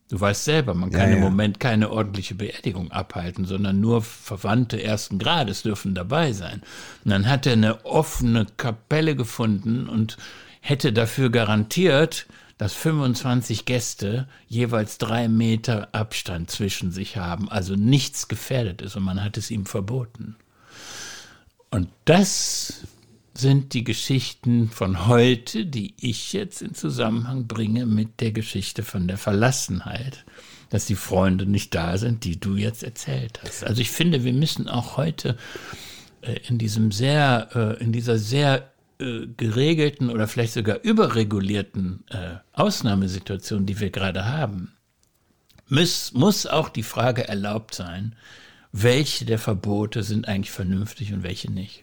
Du 0.09 0.19
weißt 0.19 0.43
selber, 0.43 0.73
man 0.73 0.91
kann 0.91 1.09
ja, 1.09 1.09
ja. 1.09 1.15
im 1.15 1.21
Moment 1.21 1.59
keine 1.59 1.89
ordentliche 1.89 2.35
Beerdigung 2.35 2.91
abhalten, 2.91 3.45
sondern 3.45 3.79
nur 3.79 4.01
Verwandte 4.01 4.81
ersten 4.83 5.17
Grades 5.17 5.63
dürfen 5.63 5.95
dabei 5.95 6.33
sein. 6.33 6.61
Und 7.03 7.11
dann 7.11 7.27
hat 7.27 7.45
er 7.45 7.53
eine 7.53 7.85
offene 7.85 8.45
Kapelle 8.57 9.15
gefunden 9.15 9.87
und 9.87 10.17
hätte 10.61 10.93
dafür 10.93 11.29
garantiert, 11.29 12.27
dass 12.57 12.73
25 12.73 13.65
Gäste 13.65 14.27
jeweils 14.47 14.97
drei 14.97 15.27
Meter 15.27 15.89
Abstand 15.93 16.51
zwischen 16.51 16.91
sich 16.91 17.17
haben, 17.17 17.49
also 17.49 17.75
nichts 17.75 18.27
gefährdet 18.27 18.81
ist 18.81 18.95
und 18.95 19.03
man 19.03 19.23
hat 19.23 19.37
es 19.37 19.51
ihm 19.51 19.65
verboten. 19.65 20.35
Und 21.71 21.89
das 22.05 22.82
sind 23.35 23.73
die 23.73 23.83
Geschichten 23.83 24.69
von 24.69 25.07
heute, 25.07 25.65
die 25.65 25.95
ich 25.99 26.33
jetzt 26.33 26.61
in 26.61 26.75
Zusammenhang 26.75 27.47
bringe 27.47 27.85
mit 27.85 28.19
der 28.19 28.31
Geschichte 28.31 28.83
von 28.83 29.07
der 29.07 29.17
Verlassenheit, 29.17 30.23
dass 30.69 30.85
die 30.85 30.95
Freunde 30.95 31.45
nicht 31.45 31.73
da 31.73 31.97
sind, 31.97 32.23
die 32.23 32.39
du 32.39 32.55
jetzt 32.55 32.83
erzählt 32.83 33.39
hast. 33.43 33.63
Also 33.63 33.81
ich 33.81 33.91
finde, 33.91 34.23
wir 34.23 34.33
müssen 34.33 34.67
auch 34.67 34.97
heute 34.97 35.37
äh, 36.21 36.39
in 36.47 36.57
diesem 36.57 36.91
sehr, 36.91 37.49
äh, 37.53 37.83
in 37.83 37.91
dieser 37.91 38.17
sehr 38.17 38.71
äh, 38.99 39.27
geregelten 39.37 40.09
oder 40.09 40.27
vielleicht 40.27 40.53
sogar 40.53 40.81
überregulierten 40.81 42.03
Ausnahmesituation, 42.53 43.65
die 43.65 43.79
wir 43.79 43.89
gerade 43.89 44.25
haben, 44.25 44.73
muss, 45.67 46.13
muss 46.13 46.45
auch 46.45 46.69
die 46.69 46.83
Frage 46.83 47.27
erlaubt 47.27 47.73
sein, 47.73 48.15
welche 48.71 49.25
der 49.25 49.39
Verbote 49.39 50.03
sind 50.03 50.27
eigentlich 50.27 50.51
vernünftig 50.51 51.13
und 51.13 51.23
welche 51.23 51.51
nicht. 51.51 51.82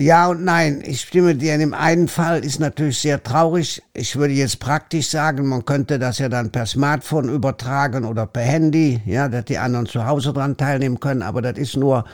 Ja 0.00 0.28
und 0.28 0.42
nein. 0.44 0.82
Ich 0.86 1.02
stimme 1.02 1.34
dir. 1.34 1.52
In 1.52 1.60
dem 1.60 1.74
einen 1.74 2.08
Fall 2.08 2.42
ist 2.42 2.58
natürlich 2.58 3.00
sehr 3.00 3.22
traurig. 3.22 3.82
Ich 3.92 4.16
würde 4.16 4.32
jetzt 4.32 4.58
praktisch 4.58 5.10
sagen, 5.10 5.46
man 5.46 5.66
könnte 5.66 5.98
das 5.98 6.18
ja 6.20 6.30
dann 6.30 6.50
per 6.50 6.64
Smartphone 6.64 7.28
übertragen 7.28 8.06
oder 8.06 8.24
per 8.26 8.40
Handy, 8.40 9.02
ja, 9.04 9.28
dass 9.28 9.44
die 9.44 9.58
anderen 9.58 9.84
zu 9.84 10.06
Hause 10.06 10.32
dran 10.32 10.56
teilnehmen 10.56 11.00
können. 11.00 11.20
Aber 11.20 11.42
das 11.42 11.58
ist 11.58 11.76
nur 11.76 12.06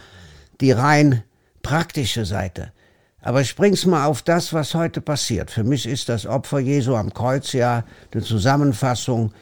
die 0.61 0.73
rein 0.73 1.23
praktische 1.62 2.25
Seite. 2.25 2.73
Aber 3.21 3.40
ich 3.40 3.55
bring's 3.55 3.87
mal 3.87 4.07
auf 4.07 4.23
das, 4.23 4.52
was 4.52 4.75
heute 4.75 5.00
passiert. 5.00 5.52
Für 5.52 5.62
mich 5.62 5.87
ist 5.87 6.09
das 6.09 6.26
Opfer 6.26 6.59
Jesu 6.59 6.97
am 6.97 7.14
Kreuz 7.14 7.52
ja 7.52 7.85
eine 8.12 8.23
Zusammenfassung 8.25 9.33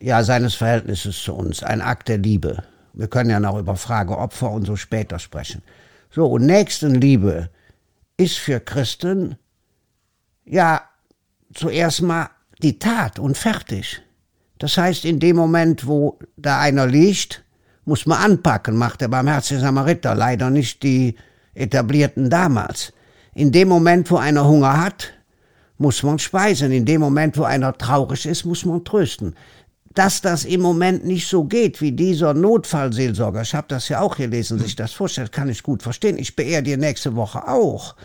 ja 0.00 0.22
seines 0.22 0.54
Verhältnisses 0.54 1.22
zu 1.22 1.34
uns, 1.34 1.62
ein 1.62 1.80
Akt 1.80 2.08
der 2.08 2.18
Liebe. 2.18 2.62
Wir 2.92 3.08
können 3.08 3.30
ja 3.30 3.40
noch 3.40 3.58
über 3.58 3.74
Frage 3.74 4.18
Opfer 4.18 4.50
und 4.50 4.66
so 4.66 4.76
später 4.76 5.18
sprechen. 5.18 5.62
So, 6.10 6.26
und 6.26 6.44
Nächstenliebe 6.44 7.48
ist 8.16 8.38
für 8.38 8.60
Christen 8.60 9.36
ja 10.44 10.82
zuerst 11.54 12.02
mal 12.02 12.30
die 12.62 12.78
Tat 12.78 13.18
und 13.18 13.36
fertig. 13.36 14.02
Das 14.58 14.78
heißt, 14.78 15.04
in 15.04 15.20
dem 15.20 15.36
Moment, 15.36 15.86
wo 15.86 16.18
da 16.36 16.60
einer 16.60 16.86
liegt, 16.86 17.44
muss 17.84 18.06
man 18.06 18.18
anpacken, 18.18 18.76
macht 18.76 19.00
der 19.00 19.08
barmherzige 19.08 19.60
Samariter, 19.60 20.14
leider 20.14 20.50
nicht 20.50 20.82
die 20.82 21.16
etablierten 21.54 22.30
damals. 22.30 22.92
In 23.34 23.52
dem 23.52 23.68
Moment, 23.68 24.10
wo 24.10 24.16
einer 24.16 24.46
Hunger 24.46 24.82
hat, 24.82 25.12
muss 25.78 26.02
man 26.02 26.18
speisen. 26.18 26.72
In 26.72 26.86
dem 26.86 27.00
Moment, 27.02 27.36
wo 27.36 27.44
einer 27.44 27.76
traurig 27.76 28.26
ist, 28.26 28.44
muss 28.44 28.64
man 28.64 28.84
trösten 28.84 29.34
dass 29.96 30.20
das 30.20 30.44
im 30.44 30.60
Moment 30.60 31.06
nicht 31.06 31.26
so 31.26 31.44
geht 31.44 31.80
wie 31.80 31.90
dieser 31.90 32.34
Notfallseelsorger. 32.34 33.40
Ich 33.40 33.54
habe 33.54 33.66
das 33.68 33.88
ja 33.88 34.00
auch 34.00 34.16
gelesen, 34.16 34.58
sich 34.58 34.76
das 34.76 34.92
vorstellt, 34.92 35.32
kann 35.32 35.48
ich 35.48 35.62
gut 35.62 35.82
verstehen. 35.82 36.18
Ich 36.18 36.36
beerdige 36.36 36.76
nächste 36.76 37.16
Woche 37.16 37.48
auch. 37.48 37.96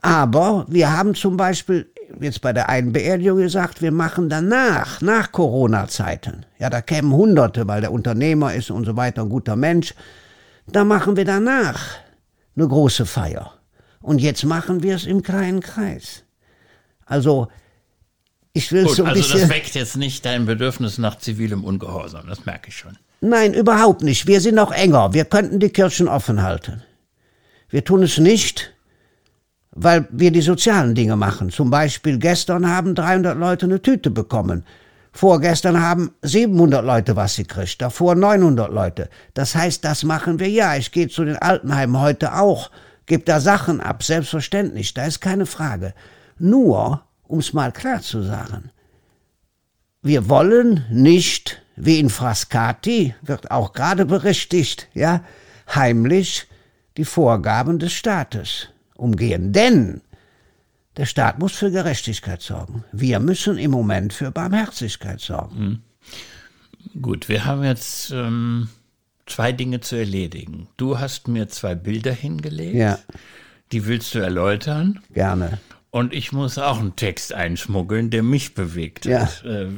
Aber 0.00 0.64
wir 0.68 0.96
haben 0.96 1.16
zum 1.16 1.36
Beispiel 1.36 1.90
jetzt 2.20 2.40
bei 2.40 2.52
der 2.52 2.68
einen 2.68 2.92
Beerdigung 2.92 3.38
gesagt, 3.38 3.82
wir 3.82 3.90
machen 3.90 4.28
danach, 4.28 5.00
nach 5.00 5.32
Corona-Zeiten. 5.32 6.46
Ja, 6.60 6.70
da 6.70 6.82
kämen 6.82 7.12
Hunderte, 7.12 7.66
weil 7.66 7.80
der 7.80 7.90
Unternehmer 7.90 8.54
ist 8.54 8.70
und 8.70 8.84
so 8.84 8.96
weiter, 8.96 9.22
ein 9.22 9.28
guter 9.28 9.56
Mensch. 9.56 9.94
Da 10.68 10.84
machen 10.84 11.16
wir 11.16 11.24
danach 11.24 11.80
eine 12.56 12.68
große 12.68 13.06
Feier. 13.06 13.54
Und 14.00 14.20
jetzt 14.20 14.44
machen 14.44 14.84
wir 14.84 14.94
es 14.94 15.04
im 15.04 15.22
kleinen 15.22 15.60
Kreis. 15.60 16.22
Also, 17.06 17.48
ich 18.58 18.72
will 18.72 18.84
Gut, 18.84 18.96
so 18.96 19.04
ein 19.04 19.10
also 19.10 19.20
bisschen. 19.20 19.40
das 19.40 19.48
weckt 19.50 19.74
jetzt 19.74 19.96
nicht 19.96 20.24
dein 20.24 20.44
Bedürfnis 20.46 20.98
nach 20.98 21.18
zivilem 21.18 21.64
Ungehorsam, 21.64 22.26
das 22.26 22.44
merke 22.44 22.68
ich 22.68 22.76
schon. 22.76 22.98
Nein, 23.20 23.54
überhaupt 23.54 24.02
nicht. 24.02 24.26
Wir 24.26 24.40
sind 24.40 24.56
noch 24.56 24.72
enger. 24.72 25.12
Wir 25.12 25.24
könnten 25.24 25.60
die 25.60 25.70
Kirchen 25.70 26.08
offen 26.08 26.42
halten. 26.42 26.82
Wir 27.68 27.84
tun 27.84 28.02
es 28.02 28.18
nicht, 28.18 28.72
weil 29.70 30.08
wir 30.10 30.30
die 30.30 30.40
sozialen 30.40 30.94
Dinge 30.94 31.16
machen. 31.16 31.50
Zum 31.50 31.70
Beispiel 31.70 32.18
gestern 32.18 32.68
haben 32.68 32.94
300 32.94 33.36
Leute 33.36 33.66
eine 33.66 33.80
Tüte 33.80 34.10
bekommen. 34.10 34.64
Vorgestern 35.12 35.80
haben 35.80 36.12
700 36.22 36.84
Leute 36.84 37.16
was 37.16 37.36
gekriegt, 37.36 37.80
davor 37.82 38.14
900 38.14 38.72
Leute. 38.72 39.08
Das 39.34 39.54
heißt, 39.54 39.84
das 39.84 40.04
machen 40.04 40.38
wir 40.38 40.48
ja. 40.48 40.76
Ich 40.76 40.92
gehe 40.92 41.08
zu 41.08 41.24
den 41.24 41.36
Altenheimen 41.36 42.00
heute 42.00 42.34
auch, 42.34 42.70
gebe 43.06 43.24
da 43.24 43.40
Sachen 43.40 43.80
ab, 43.80 44.02
selbstverständlich, 44.02 44.94
da 44.94 45.06
ist 45.06 45.20
keine 45.20 45.46
Frage. 45.46 45.94
Nur 46.38 47.02
um 47.28 47.38
es 47.38 47.52
mal 47.52 47.72
klar 47.72 48.02
zu 48.02 48.22
sagen. 48.22 48.70
Wir 50.02 50.28
wollen 50.28 50.84
nicht, 50.90 51.62
wie 51.76 52.00
in 52.00 52.10
Frascati, 52.10 53.14
wird 53.22 53.50
auch 53.50 53.72
gerade 53.72 54.06
berichtigt, 54.06 54.88
ja, 54.94 55.22
heimlich 55.74 56.46
die 56.96 57.04
Vorgaben 57.04 57.78
des 57.78 57.92
Staates 57.92 58.68
umgehen. 58.94 59.52
Denn 59.52 60.00
der 60.96 61.06
Staat 61.06 61.38
muss 61.38 61.52
für 61.52 61.70
Gerechtigkeit 61.70 62.42
sorgen. 62.42 62.84
Wir 62.92 63.20
müssen 63.20 63.58
im 63.58 63.70
Moment 63.70 64.12
für 64.12 64.30
Barmherzigkeit 64.30 65.20
sorgen. 65.20 65.82
Mhm. 66.94 67.02
Gut, 67.02 67.28
wir 67.28 67.44
haben 67.44 67.62
jetzt 67.62 68.10
ähm, 68.10 68.68
zwei 69.26 69.52
Dinge 69.52 69.80
zu 69.80 69.96
erledigen. 69.96 70.68
Du 70.76 70.98
hast 70.98 71.28
mir 71.28 71.48
zwei 71.48 71.74
Bilder 71.74 72.12
hingelegt. 72.12 72.74
Ja. 72.74 72.98
Die 73.72 73.86
willst 73.86 74.14
du 74.14 74.18
erläutern? 74.18 75.00
Gerne. 75.12 75.58
Und 75.90 76.12
ich 76.12 76.32
muss 76.32 76.58
auch 76.58 76.78
einen 76.78 76.96
Text 76.96 77.32
einschmuggeln, 77.32 78.10
der 78.10 78.22
mich 78.22 78.54
bewegt 78.54 79.06
ja. 79.06 79.20
hat. 79.20 79.44
Äh, 79.44 79.68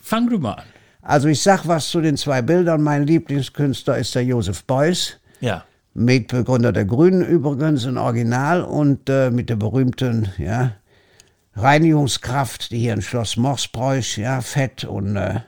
fang 0.00 0.28
du 0.28 0.38
mal 0.38 0.54
an. 0.54 0.66
Also 1.02 1.28
ich 1.28 1.42
sag 1.42 1.66
was 1.66 1.88
zu 1.90 2.00
den 2.00 2.16
zwei 2.16 2.42
Bildern. 2.42 2.82
Mein 2.82 3.06
Lieblingskünstler 3.06 3.98
ist 3.98 4.14
der 4.14 4.24
Josef 4.24 4.64
Beuys. 4.64 5.18
Ja. 5.40 5.64
Mitbegründer 5.94 6.72
der 6.72 6.84
Grünen 6.84 7.24
übrigens, 7.24 7.86
ein 7.86 7.96
Original 7.96 8.62
und 8.62 9.08
äh, 9.08 9.30
mit 9.30 9.48
der 9.48 9.56
berühmten, 9.56 10.30
ja, 10.36 10.72
Reinigungskraft, 11.54 12.70
die 12.70 12.80
hier 12.80 12.92
in 12.92 13.00
Schloss 13.00 13.38
Morsbräuch, 13.38 14.18
ja, 14.18 14.42
Fett 14.42 14.84
und 14.84 15.16
äh, 15.16 15.40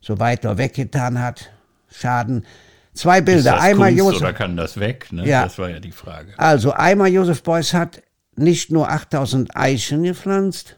so 0.00 0.18
weiter 0.18 0.58
weggetan 0.58 1.20
hat. 1.20 1.50
Schaden. 1.90 2.44
Zwei 2.92 3.20
Bilder. 3.20 3.38
Ist 3.38 3.56
das 3.56 3.62
einmal 3.62 3.90
Kunst 3.90 4.04
Josef. 4.04 4.20
oder 4.20 4.32
kann 4.32 4.56
das 4.56 4.80
weg? 4.80 5.12
Ne? 5.12 5.28
Ja. 5.28 5.44
Das 5.44 5.58
war 5.58 5.70
ja 5.70 5.78
die 5.78 5.92
Frage. 5.92 6.32
Also 6.38 6.72
einmal 6.72 7.08
Josef 7.08 7.42
Beuys 7.42 7.72
hat 7.72 8.02
nicht 8.36 8.70
nur 8.70 8.90
8000 8.90 9.56
Eichen 9.56 10.02
gepflanzt, 10.02 10.76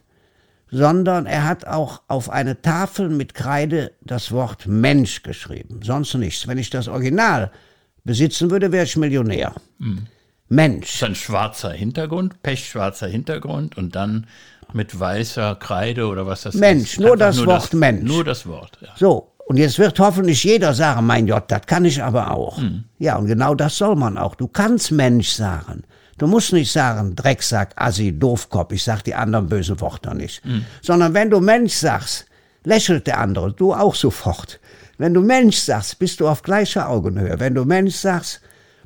sondern 0.69 1.25
er 1.25 1.45
hat 1.45 1.65
auch 1.65 2.01
auf 2.07 2.29
eine 2.29 2.61
Tafel 2.61 3.09
mit 3.09 3.33
Kreide 3.33 3.91
das 4.01 4.31
Wort 4.31 4.67
Mensch 4.67 5.23
geschrieben. 5.23 5.79
Sonst 5.83 6.13
nichts. 6.15 6.47
Wenn 6.47 6.57
ich 6.57 6.69
das 6.69 6.87
Original 6.87 7.51
besitzen 8.03 8.51
würde, 8.51 8.71
wäre 8.71 8.85
ich 8.85 8.97
Millionär. 8.97 9.53
Mensch. 10.49 10.85
Das 10.85 10.95
ist 10.95 11.03
ein 11.03 11.15
schwarzer 11.15 11.71
Hintergrund, 11.71 12.41
pechschwarzer 12.43 13.07
Hintergrund 13.07 13.77
und 13.77 13.95
dann 13.95 14.27
mit 14.73 14.99
weißer 14.99 15.55
Kreide 15.55 16.07
oder 16.07 16.25
was 16.25 16.41
das 16.41 16.55
Mensch, 16.55 16.93
ist. 16.93 16.99
nur 16.99 17.13
Einfach 17.13 17.27
das 17.27 17.45
Wort 17.45 17.73
Mensch. 17.73 18.03
Nur 18.03 18.23
das 18.23 18.45
Wort, 18.45 18.77
ja. 18.81 18.89
So, 18.95 19.31
und 19.47 19.57
jetzt 19.57 19.79
wird 19.79 19.97
hoffentlich 19.99 20.43
jeder 20.43 20.73
sagen, 20.73 21.05
mein 21.05 21.25
Gott, 21.25 21.45
das 21.47 21.61
kann 21.65 21.85
ich 21.85 22.03
aber 22.03 22.31
auch. 22.31 22.61
Ja, 22.99 23.15
und 23.15 23.27
genau 23.27 23.55
das 23.55 23.77
soll 23.77 23.95
man 23.95 24.17
auch. 24.17 24.35
Du 24.35 24.47
kannst 24.47 24.91
Mensch 24.91 25.29
sagen. 25.29 25.83
Du 26.17 26.27
musst 26.27 26.53
nicht 26.53 26.71
sagen, 26.71 27.15
Drecksack, 27.15 27.73
Assi, 27.75 28.17
Doofkopf, 28.17 28.71
ich 28.73 28.83
sag 28.83 29.03
die 29.03 29.15
anderen 29.15 29.47
bösen 29.47 29.79
Worte 29.81 30.15
nicht. 30.15 30.41
Sondern 30.81 31.13
wenn 31.13 31.29
du 31.29 31.39
Mensch 31.39 31.73
sagst, 31.73 32.25
lächelt 32.63 33.07
der 33.07 33.19
andere, 33.19 33.53
du 33.53 33.73
auch 33.73 33.95
sofort. 33.95 34.59
Wenn 34.97 35.13
du 35.13 35.21
Mensch 35.21 35.57
sagst, 35.57 35.99
bist 35.99 36.19
du 36.19 36.27
auf 36.27 36.41
gleicher 36.41 36.89
Augenhöhe. 36.89 37.39
Wenn 37.39 37.53
du 37.53 37.65
Mensch 37.65 37.95
sagst, 37.95 38.41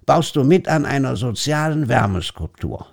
baust 0.05 0.35
du 0.35 0.43
mit 0.43 0.67
an 0.67 0.85
einer 0.85 1.15
sozialen 1.15 1.87
Wärmeskulptur. 1.87 2.87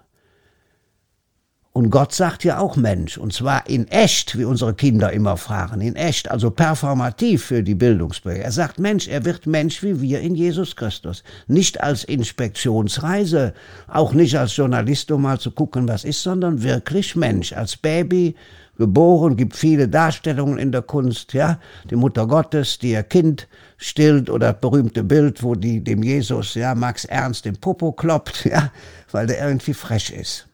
Und 1.79 1.91
Gott 1.91 2.13
sagt 2.13 2.43
ja 2.43 2.59
auch 2.59 2.75
Mensch, 2.75 3.19
und 3.19 3.33
zwar 3.33 3.69
in 3.69 3.87
echt, 3.87 4.37
wie 4.37 4.45
unsere 4.45 4.75
Kinder 4.75 5.13
immer 5.13 5.37
fragen, 5.37 5.81
in 5.81 5.95
echt, 5.95 6.29
also 6.29 6.51
performativ 6.51 7.45
für 7.45 7.63
die 7.63 7.77
Bildungsbürger. 7.77 8.43
Er 8.43 8.51
sagt 8.51 8.81
Mensch, 8.81 9.07
er 9.07 9.25
wird 9.25 9.47
Mensch 9.47 9.81
wie 9.85 10.01
wir 10.01 10.19
in 10.21 10.35
Jesus 10.35 10.75
Christus. 10.75 11.23
Nicht 11.47 11.81
als 11.81 12.03
Inspektionsreise, 12.03 13.55
auch 13.87 14.13
nicht 14.13 14.37
als 14.37 14.57
Journalist, 14.57 15.13
um 15.13 15.23
mal 15.23 15.39
zu 15.39 15.53
gucken, 15.53 15.87
was 15.87 16.03
ist, 16.03 16.21
sondern 16.21 16.65
wirklich 16.65 17.15
Mensch, 17.15 17.53
als 17.53 17.77
Baby, 17.77 18.35
geboren, 18.77 19.37
gibt 19.37 19.55
viele 19.55 19.87
Darstellungen 19.87 20.59
in 20.59 20.73
der 20.73 20.83
Kunst, 20.83 21.33
ja, 21.33 21.61
die 21.89 21.97
Mutter 21.97 22.27
Gottes, 22.27 22.81
die 22.81 22.91
ihr 22.91 23.05
Kind 23.05 23.47
stillt 23.77 24.31
oder 24.31 24.53
das 24.53 24.61
berühmte 24.61 25.05
Bild, 25.05 25.45
wo 25.45 25.55
die 25.55 25.85
dem 25.85 26.03
Jesus, 26.03 26.57
ja, 26.57 26.75
Max 26.75 27.05
Ernst 27.05 27.45
den 27.45 27.57
Popo 27.57 27.93
kloppt, 27.93 28.45
ja, 28.51 28.73
weil 29.13 29.29
der 29.29 29.47
irgendwie 29.47 29.75
frech 29.75 30.11
ist. 30.11 30.48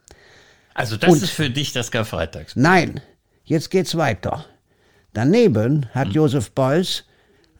Also 0.74 0.96
das 0.96 1.10
Und- 1.10 1.22
ist 1.22 1.30
für 1.30 1.50
dich 1.50 1.72
das 1.72 1.90
Karfreitags. 1.90 2.56
Nein, 2.56 3.00
jetzt 3.44 3.70
geht's 3.70 3.96
weiter. 3.96 4.44
Daneben 5.12 5.86
hat 5.92 6.08
Josef 6.08 6.50
Beuys 6.50 7.04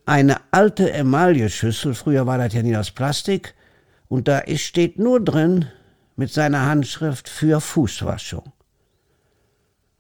eine 0.07 0.37
alte 0.51 0.93
Emailleschüssel, 0.93 1.95
früher 1.95 2.27
war 2.27 2.39
das 2.39 2.53
ja 2.53 2.63
nie 2.63 2.77
aus 2.77 2.91
Plastik, 2.91 3.55
und 4.09 4.29
da 4.29 4.39
ist, 4.41 4.63
steht 4.63 4.99
nur 4.99 5.23
drin 5.25 5.67
mit 6.17 6.33
seiner 6.33 6.67
Handschrift 6.67 7.29
für 7.29 7.61
Fußwaschung. 7.61 8.53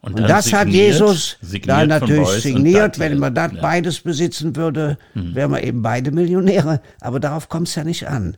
Und 0.02 0.18
dann 0.18 0.28
das 0.28 0.52
hat 0.52 0.66
signiert- 0.66 0.92
Jesus 0.92 1.38
signiert 1.40 1.68
da 1.71 1.78
von 1.80 1.88
natürlich 1.88 2.28
und 2.28 2.40
signiert. 2.42 2.99
Wenn 2.99 3.18
man 3.18 3.35
das 3.35 3.52
Ja. 3.52 3.61
beides 3.62 4.00
besitzen 4.00 4.54
würde, 4.54 4.99
wären 5.14 5.50
wir 5.52 5.64
eben 5.64 5.80
beide 5.80 6.11
Millionäre. 6.11 6.83
Aber 7.00 7.21
darauf 7.21 7.49
kommt 7.49 7.68
es 7.68 7.75
ja 7.75 7.85
nicht 7.85 8.06
an. 8.06 8.37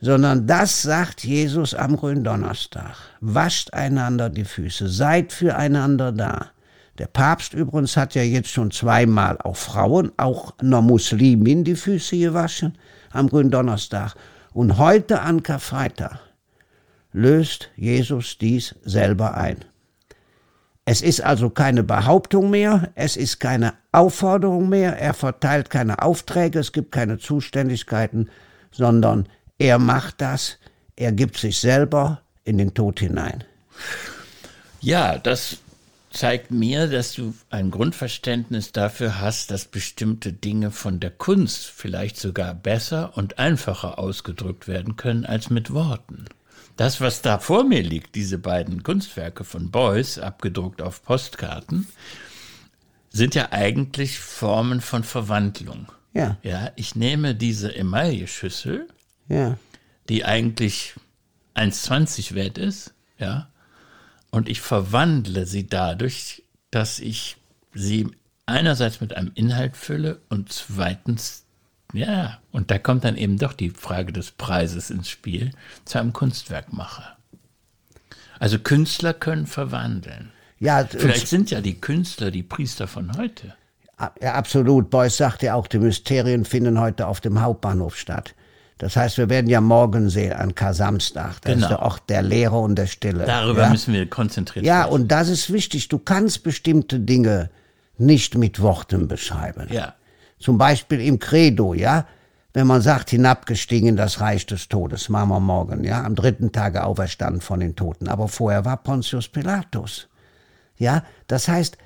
Sondern 0.00 0.46
das 0.46 0.82
sagt 0.82 1.24
Jesus 1.24 1.74
am 1.74 1.96
Gründonnerstag. 1.96 2.94
Wascht 3.20 3.72
einander 3.72 4.30
die 4.30 4.44
Füße, 4.44 4.88
seid 4.88 5.32
füreinander 5.32 6.12
da. 6.12 6.50
Der 6.98 7.06
Papst 7.06 7.54
übrigens 7.54 7.96
hat 7.96 8.14
ja 8.14 8.22
jetzt 8.22 8.50
schon 8.50 8.70
zweimal 8.70 9.38
auch 9.38 9.56
Frauen, 9.56 10.12
auch 10.16 10.58
einer 10.58 10.82
Muslimin 10.82 11.64
die 11.64 11.76
Füße 11.76 12.18
gewaschen 12.18 12.76
am 13.12 13.28
Gründonnerstag. 13.28 14.14
Und 14.52 14.78
heute 14.78 15.20
an 15.20 15.42
Karfreitag 15.42 16.18
löst 17.12 17.70
Jesus 17.76 18.38
dies 18.38 18.74
selber 18.84 19.36
ein. 19.36 19.64
Es 20.84 21.02
ist 21.02 21.20
also 21.20 21.50
keine 21.50 21.82
Behauptung 21.82 22.50
mehr, 22.50 22.90
es 22.94 23.16
ist 23.16 23.40
keine 23.40 23.74
Aufforderung 23.92 24.68
mehr, 24.68 24.98
er 24.98 25.12
verteilt 25.12 25.68
keine 25.70 26.02
Aufträge, 26.02 26.58
es 26.58 26.72
gibt 26.72 26.92
keine 26.92 27.18
Zuständigkeiten, 27.18 28.30
sondern 28.70 29.28
er 29.58 29.78
macht 29.78 30.20
das, 30.20 30.58
er 30.96 31.12
gibt 31.12 31.36
sich 31.36 31.58
selber 31.58 32.22
in 32.44 32.58
den 32.58 32.74
Tod 32.74 33.00
hinein. 33.00 33.44
Ja, 34.80 35.18
das 35.18 35.58
zeigt 36.10 36.50
mir, 36.50 36.86
dass 36.86 37.12
du 37.12 37.34
ein 37.50 37.70
Grundverständnis 37.70 38.72
dafür 38.72 39.20
hast, 39.20 39.50
dass 39.50 39.66
bestimmte 39.66 40.32
Dinge 40.32 40.70
von 40.70 41.00
der 41.00 41.10
Kunst 41.10 41.66
vielleicht 41.66 42.16
sogar 42.16 42.54
besser 42.54 43.16
und 43.16 43.38
einfacher 43.38 43.98
ausgedrückt 43.98 44.68
werden 44.68 44.96
können 44.96 45.26
als 45.26 45.50
mit 45.50 45.72
Worten. 45.72 46.24
Das, 46.76 47.00
was 47.00 47.22
da 47.22 47.38
vor 47.38 47.64
mir 47.64 47.82
liegt, 47.82 48.14
diese 48.14 48.38
beiden 48.38 48.84
Kunstwerke 48.84 49.44
von 49.44 49.70
Beuys, 49.70 50.18
abgedruckt 50.18 50.80
auf 50.80 51.02
Postkarten, 51.02 51.88
sind 53.10 53.34
ja 53.34 53.48
eigentlich 53.50 54.20
Formen 54.20 54.80
von 54.80 55.02
Verwandlung. 55.02 55.88
Ja, 56.14 56.36
Ja, 56.42 56.70
ich 56.76 56.94
nehme 56.94 57.34
diese 57.34 57.74
Emailleschüssel, 57.74 58.88
ja, 59.28 59.58
die 60.08 60.24
eigentlich 60.24 60.94
1,20 61.54 62.34
wert 62.34 62.58
ist, 62.58 62.94
ja, 63.18 63.48
und 64.30 64.48
ich 64.48 64.60
verwandle 64.60 65.46
sie 65.46 65.66
dadurch, 65.66 66.42
dass 66.70 66.98
ich 66.98 67.36
sie 67.74 68.08
einerseits 68.46 69.00
mit 69.00 69.16
einem 69.16 69.32
Inhalt 69.34 69.76
fülle 69.76 70.20
und 70.28 70.52
zweitens, 70.52 71.44
ja, 71.92 72.38
und 72.52 72.70
da 72.70 72.78
kommt 72.78 73.04
dann 73.04 73.16
eben 73.16 73.38
doch 73.38 73.52
die 73.52 73.70
Frage 73.70 74.12
des 74.12 74.30
Preises 74.30 74.90
ins 74.90 75.08
Spiel, 75.08 75.52
zu 75.84 75.98
einem 75.98 76.12
Kunstwerk 76.12 76.72
mache. 76.72 77.04
Also 78.38 78.58
Künstler 78.58 79.14
können 79.14 79.46
verwandeln. 79.46 80.32
ja, 80.58 80.84
Vielleicht 80.84 81.28
sind 81.28 81.50
ja 81.50 81.60
die 81.60 81.80
Künstler 81.80 82.30
die 82.30 82.42
Priester 82.42 82.86
von 82.86 83.16
heute. 83.16 83.54
ja, 84.20 84.34
absolut. 84.34 84.90
Beuys 84.90 85.16
sagt 85.16 85.42
ja 85.42 85.54
auch, 85.54 85.66
die 85.66 85.78
Mysterien 85.78 86.44
finden 86.44 86.78
heute 86.78 87.06
auf 87.06 87.20
dem 87.20 87.40
Hauptbahnhof 87.40 87.96
statt. 87.96 88.34
Das 88.78 88.96
heißt, 88.96 89.18
wir 89.18 89.28
werden 89.28 89.48
ja 89.50 89.60
morgen 89.60 90.08
sehen, 90.08 90.32
an 90.32 90.54
Kar-Samstag. 90.54 91.40
Das 91.42 91.52
Genau. 91.54 91.66
ist 91.66 91.70
der 91.70 91.82
Ort 91.82 92.02
der 92.08 92.22
Lehre 92.22 92.58
und 92.58 92.76
der 92.76 92.86
Stille. 92.86 93.24
Darüber 93.24 93.62
ja? 93.62 93.70
müssen 93.70 93.92
wir 93.92 94.08
konzentriert 94.08 94.64
Ja, 94.64 94.82
sprechen. 94.82 94.94
und 94.94 95.08
das 95.08 95.28
ist 95.28 95.52
wichtig. 95.52 95.88
Du 95.88 95.98
kannst 95.98 96.44
bestimmte 96.44 97.00
Dinge 97.00 97.50
nicht 97.98 98.36
mit 98.36 98.60
Worten 98.62 99.08
beschreiben. 99.08 99.66
Ja. 99.70 99.94
Zum 100.38 100.56
Beispiel 100.58 101.00
im 101.00 101.18
Credo, 101.18 101.74
ja. 101.74 102.06
Wenn 102.54 102.66
man 102.66 102.80
sagt, 102.80 103.10
hinabgestiegen 103.10 103.88
in 103.90 103.96
das 103.96 104.20
Reich 104.20 104.46
des 104.46 104.68
Todes, 104.68 105.08
machen 105.08 105.28
wir 105.28 105.40
morgen, 105.40 105.84
ja, 105.84 106.02
am 106.04 106.14
dritten 106.14 106.50
Tage 106.50 106.84
auferstanden 106.84 107.40
von 107.40 107.60
den 107.60 107.76
Toten. 107.76 108.08
Aber 108.08 108.26
vorher 108.28 108.64
war 108.64 108.76
Pontius 108.78 109.28
Pilatus. 109.28 110.08
Ja, 110.76 111.02
das 111.26 111.48
heißt, 111.48 111.76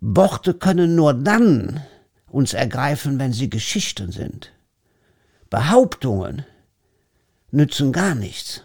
Worte 0.00 0.54
können 0.54 0.96
nur 0.96 1.14
dann 1.14 1.80
uns 2.28 2.52
ergreifen, 2.52 3.18
wenn 3.20 3.32
sie 3.32 3.48
Geschichten 3.48 4.10
sind. 4.10 4.52
Behauptungen 5.52 6.46
nützen 7.50 7.92
gar 7.92 8.14
nichts. 8.14 8.62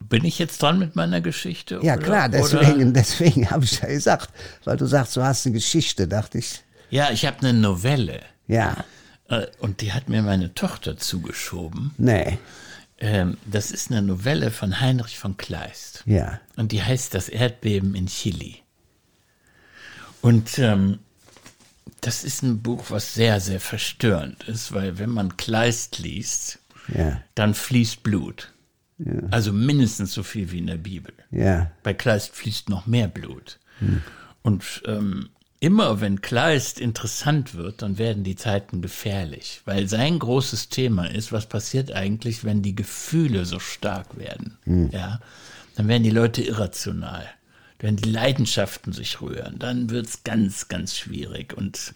Bin 0.00 0.24
ich 0.24 0.40
jetzt 0.40 0.60
dran 0.60 0.80
mit 0.80 0.96
meiner 0.96 1.20
Geschichte? 1.20 1.78
Ja 1.82 1.94
oder- 1.94 2.02
klar, 2.02 2.28
oder- 2.28 2.38
deswegen, 2.38 2.92
deswegen 2.94 3.50
habe 3.50 3.64
ich 3.64 3.80
ja 3.80 3.86
gesagt, 3.88 4.30
weil 4.64 4.76
du 4.76 4.86
sagst, 4.86 5.16
du 5.16 5.22
hast 5.22 5.46
eine 5.46 5.52
Geschichte, 5.54 6.08
dachte 6.08 6.38
ich. 6.38 6.64
Ja, 6.90 7.10
ich 7.12 7.24
habe 7.26 7.38
eine 7.38 7.52
Novelle. 7.52 8.20
Ja, 8.48 8.84
äh, 9.28 9.46
Und 9.60 9.80
die 9.82 9.92
hat 9.92 10.08
mir 10.08 10.22
meine 10.22 10.52
Tochter 10.54 10.96
zugeschoben. 10.96 11.94
nee, 11.96 12.38
Ähm, 12.98 13.36
Das 13.46 13.70
ist 13.70 13.92
eine 13.92 14.02
Novelle 14.02 14.50
von 14.50 14.80
Heinrich 14.80 15.16
von 15.16 15.36
Kleist. 15.36 16.02
ja, 16.06 16.40
Und 16.56 16.72
die 16.72 16.82
heißt 16.82 17.14
Das 17.14 17.28
Erdbeben 17.28 17.94
in 17.94 18.08
Chile. 18.08 18.56
Und 20.22 20.58
ähm, 20.58 20.98
das 22.00 22.24
ist 22.24 22.42
ein 22.42 22.62
Buch, 22.62 22.86
was 22.90 23.14
sehr, 23.14 23.40
sehr 23.40 23.60
verstörend 23.60 24.44
ist, 24.44 24.72
weil 24.72 24.98
wenn 24.98 25.10
man 25.10 25.36
Kleist 25.36 25.98
liest, 25.98 26.58
ja, 26.94 27.20
dann 27.34 27.54
fließt 27.54 28.02
Blut. 28.02 28.52
Also 29.30 29.52
mindestens 29.54 30.12
so 30.12 30.22
viel 30.22 30.50
wie 30.52 30.58
in 30.58 30.66
der 30.66 30.76
Bibel. 30.76 31.14
ja, 31.30 31.70
Bei 31.82 31.94
Kleist 31.94 32.34
fließt 32.36 32.68
noch 32.68 32.86
mehr 32.86 33.08
Blut. 33.08 33.58
Und 34.42 34.82
ähm, 34.86 35.30
immer 35.58 36.02
wenn 36.02 36.20
Kleist 36.20 36.78
interessant 36.78 37.54
wird, 37.54 37.80
dann 37.80 37.96
werden 37.96 38.24
die 38.24 38.36
Zeiten 38.36 38.82
gefährlich, 38.82 39.62
weil 39.64 39.88
sein 39.88 40.18
großes 40.18 40.68
Thema 40.68 41.06
ist, 41.06 41.32
was 41.32 41.46
passiert 41.46 41.92
eigentlich, 41.92 42.44
wenn 42.44 42.60
die 42.60 42.74
Gefühle 42.74 43.46
so 43.46 43.58
stark 43.58 44.18
werden. 44.18 44.58
Ja, 44.92 45.20
dann 45.76 45.88
werden 45.88 46.02
die 46.02 46.10
Leute 46.10 46.42
irrational, 46.42 47.24
wenn 47.80 47.96
die 47.96 48.10
Leidenschaften 48.10 48.92
sich 48.92 49.20
rühren, 49.20 49.58
dann 49.58 49.90
wird's 49.90 50.22
ganz, 50.24 50.68
ganz 50.68 50.96
schwierig. 50.96 51.54
Und 51.56 51.94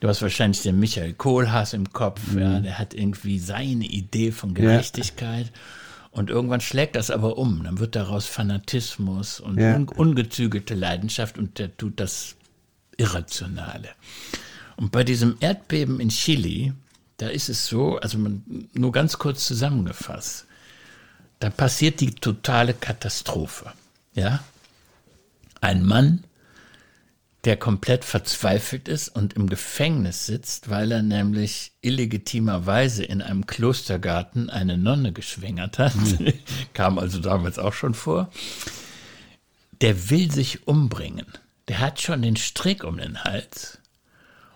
du 0.00 0.08
hast 0.08 0.22
wahrscheinlich 0.22 0.62
den 0.62 0.78
Michael 0.78 1.14
Kohlhaas 1.14 1.72
im 1.72 1.92
Kopf, 1.92 2.20
ja, 2.36 2.60
der 2.60 2.78
hat 2.78 2.94
irgendwie 2.94 3.38
seine 3.38 3.86
Idee 3.86 4.32
von 4.32 4.54
Gerechtigkeit. 4.54 5.50
Und 6.10 6.28
irgendwann 6.28 6.60
schlägt 6.60 6.94
das 6.94 7.10
aber 7.10 7.38
um. 7.38 7.64
Dann 7.64 7.78
wird 7.78 7.96
daraus 7.96 8.26
Fanatismus 8.26 9.40
und 9.40 9.58
Ja. 9.58 9.74
un 9.74 9.88
ungezügelte 9.88 10.74
Leidenschaft 10.74 11.38
und 11.38 11.58
der 11.58 11.74
tut 11.76 11.98
das 11.98 12.36
Irrationale. 12.98 13.88
Und 14.76 14.92
bei 14.92 15.04
diesem 15.04 15.36
Erdbeben 15.40 16.00
in 16.00 16.10
Chile, 16.10 16.74
da 17.16 17.28
ist 17.28 17.48
es 17.48 17.66
so, 17.66 17.96
also 17.96 18.18
man, 18.18 18.68
nur 18.74 18.92
ganz 18.92 19.18
kurz 19.18 19.46
zusammengefasst, 19.46 20.46
da 21.38 21.48
passiert 21.48 22.00
die 22.00 22.10
totale 22.14 22.74
Katastrophe. 22.74 23.72
Ja? 24.14 24.44
Ein 25.62 25.86
Mann, 25.86 26.24
der 27.44 27.56
komplett 27.56 28.04
verzweifelt 28.04 28.88
ist 28.88 29.08
und 29.08 29.34
im 29.34 29.48
Gefängnis 29.48 30.26
sitzt, 30.26 30.70
weil 30.70 30.90
er 30.90 31.02
nämlich 31.02 31.72
illegitimerweise 31.80 33.04
in 33.04 33.22
einem 33.22 33.46
Klostergarten 33.46 34.50
eine 34.50 34.76
Nonne 34.76 35.12
geschwängert 35.12 35.78
hat, 35.78 35.94
kam 36.74 36.98
also 36.98 37.20
damals 37.20 37.60
auch 37.60 37.74
schon 37.74 37.94
vor, 37.94 38.30
der 39.80 40.10
will 40.10 40.30
sich 40.30 40.66
umbringen. 40.66 41.26
Der 41.68 41.78
hat 41.78 42.00
schon 42.00 42.22
den 42.22 42.36
Strick 42.36 42.82
um 42.82 42.98
den 42.98 43.22
Hals. 43.22 43.78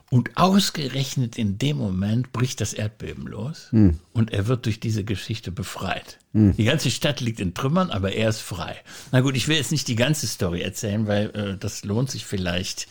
Und 0.09 0.37
ausgerechnet 0.37 1.37
in 1.37 1.59
dem 1.59 1.79
Moment 1.79 2.33
bricht 2.33 2.61
das 2.61 2.73
Erdbeben 2.73 3.27
los 3.27 3.71
und 4.12 4.33
er 4.33 4.47
wird 4.47 4.66
durch 4.66 4.79
diese 4.79 5.03
Geschichte 5.03 5.51
befreit. 5.51 6.19
Die 6.33 6.64
ganze 6.64 6.90
Stadt 6.90 7.21
liegt 7.21 7.40
in 7.40 7.55
Trümmern, 7.55 7.90
aber 7.90 8.12
er 8.12 8.29
ist 8.29 8.40
frei. 8.40 8.77
Na 9.11 9.21
gut, 9.21 9.37
ich 9.37 9.49
will 9.49 9.57
jetzt 9.57 9.73
nicht 9.73 9.88
die 9.88 9.97
ganze 9.97 10.27
Story 10.29 10.61
erzählen, 10.61 11.07
weil 11.09 11.31
äh, 11.31 11.57
das 11.59 11.83
lohnt 11.83 12.11
sich 12.11 12.25
vielleicht, 12.27 12.87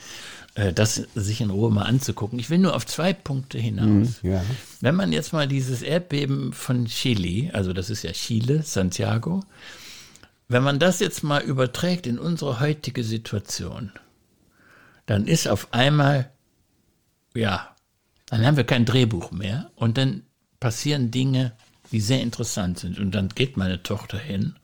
äh, 0.55 0.73
das 0.73 0.95
sich 1.15 1.41
in 1.41 1.51
Ruhe 1.51 1.71
mal 1.71 1.83
anzugucken. 1.83 2.37
Ich 2.39 2.49
will 2.49 2.57
nur 2.57 2.75
auf 2.75 2.85
zwei 2.85 3.13
Punkte 3.13 3.59
hinaus. 3.59 4.19
ja. 4.23 4.43
Wenn 4.81 4.95
man 4.95 5.13
jetzt 5.13 5.31
mal 5.31 5.47
dieses 5.47 5.83
Erdbeben 5.83 6.51
von 6.53 6.85
Chile, 6.85 7.53
also 7.53 7.71
das 7.71 7.89
ist 7.89 8.03
ja 8.03 8.11
Chile, 8.11 8.61
Santiago, 8.63 9.43
wenn 10.47 10.63
man 10.63 10.79
das 10.79 10.99
jetzt 10.99 11.23
mal 11.23 11.41
überträgt 11.41 12.07
in 12.07 12.19
unsere 12.19 12.59
heutige 12.59 13.03
Situation, 13.03 13.91
dann 15.05 15.27
ist 15.27 15.47
auf 15.47 15.67
einmal, 15.71 16.31
ja, 17.35 17.75
dann 18.27 18.45
haben 18.45 18.57
wir 18.57 18.63
kein 18.63 18.85
Drehbuch 18.85 19.31
mehr 19.31 19.71
und 19.75 19.97
dann 19.97 20.23
passieren 20.59 21.11
Dinge, 21.11 21.53
die 21.91 22.01
sehr 22.01 22.21
interessant 22.21 22.79
sind. 22.79 22.99
Und 22.99 23.11
dann 23.11 23.29
geht 23.29 23.57
meine 23.57 23.83
Tochter 23.83 24.17
hin, 24.17 24.55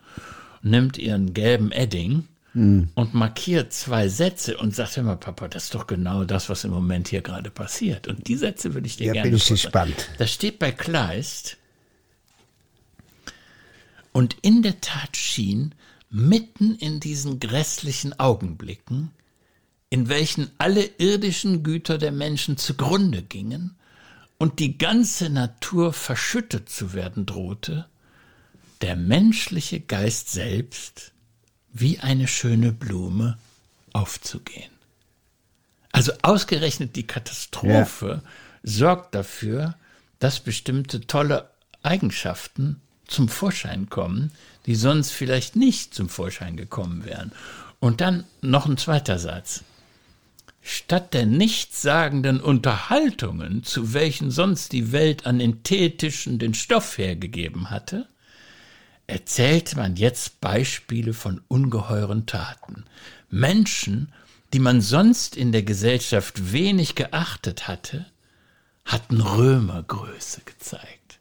nimmt 0.63 0.97
ihren 0.97 1.33
gelben 1.33 1.71
Edding 1.71 2.27
und 2.53 3.13
markiert 3.13 3.71
zwei 3.71 4.09
Sätze 4.09 4.57
und 4.57 4.75
sagt 4.75 4.97
immer, 4.97 5.15
Papa, 5.15 5.47
das 5.47 5.65
ist 5.65 5.75
doch 5.75 5.87
genau 5.87 6.25
das, 6.25 6.49
was 6.49 6.65
im 6.65 6.71
Moment 6.71 7.07
hier 7.07 7.21
gerade 7.21 7.49
passiert. 7.49 8.09
Und 8.09 8.27
die 8.27 8.35
Sätze 8.35 8.73
würde 8.73 8.87
ich 8.87 8.97
dir 8.97 9.07
Ja, 9.07 9.13
gerne 9.13 9.29
bin 9.29 9.37
ich 9.37 9.47
gespannt. 9.47 10.09
Das 10.17 10.33
steht 10.33 10.59
bei 10.59 10.73
Kleist. 10.73 11.57
Und 14.11 14.35
in 14.41 14.63
der 14.63 14.81
Tat 14.81 15.15
schien, 15.15 15.73
mitten 16.09 16.75
in 16.75 16.99
diesen 16.99 17.39
grässlichen 17.39 18.19
Augenblicken, 18.19 19.11
in 19.91 20.07
welchen 20.09 20.49
alle 20.57 20.85
irdischen 20.97 21.63
Güter 21.63 21.99
der 21.99 22.13
Menschen 22.13 22.57
zugrunde 22.57 23.21
gingen 23.21 23.75
und 24.39 24.59
die 24.59 24.77
ganze 24.77 25.29
Natur 25.29 25.93
verschüttet 25.93 26.69
zu 26.69 26.93
werden 26.93 27.27
drohte, 27.27 27.85
der 28.81 28.95
menschliche 28.95 29.81
Geist 29.81 30.31
selbst 30.31 31.11
wie 31.73 31.99
eine 31.99 32.27
schöne 32.27 32.71
Blume 32.71 33.37
aufzugehen. 33.93 34.71
Also 35.91 36.13
ausgerechnet 36.21 36.95
die 36.95 37.05
Katastrophe 37.05 38.23
sorgt 38.63 39.13
dafür, 39.13 39.75
dass 40.19 40.39
bestimmte 40.39 41.01
tolle 41.01 41.49
Eigenschaften 41.83 42.79
zum 43.07 43.27
Vorschein 43.27 43.89
kommen, 43.89 44.31
die 44.67 44.75
sonst 44.75 45.11
vielleicht 45.11 45.57
nicht 45.57 45.93
zum 45.93 46.07
Vorschein 46.07 46.55
gekommen 46.55 47.03
wären. 47.03 47.33
Und 47.81 47.99
dann 47.99 48.23
noch 48.41 48.67
ein 48.67 48.77
zweiter 48.77 49.19
Satz. 49.19 49.63
Statt 50.61 51.13
der 51.13 51.25
nichtssagenden 51.25 52.39
Unterhaltungen, 52.39 53.63
zu 53.63 53.93
welchen 53.93 54.29
sonst 54.29 54.71
die 54.73 54.91
Welt 54.91 55.25
an 55.25 55.39
den 55.39 55.63
Teetischen 55.63 56.37
den 56.37 56.53
Stoff 56.53 56.97
hergegeben 56.97 57.71
hatte, 57.71 58.07
erzählte 59.07 59.75
man 59.75 59.95
jetzt 59.95 60.39
Beispiele 60.39 61.13
von 61.13 61.41
ungeheuren 61.47 62.27
Taten. 62.27 62.85
Menschen, 63.29 64.13
die 64.53 64.59
man 64.59 64.81
sonst 64.81 65.35
in 65.35 65.51
der 65.51 65.63
Gesellschaft 65.63 66.53
wenig 66.53 66.95
geachtet 66.95 67.67
hatte, 67.67 68.05
hatten 68.85 69.21
Römergröße 69.21 70.41
gezeigt. 70.45 71.19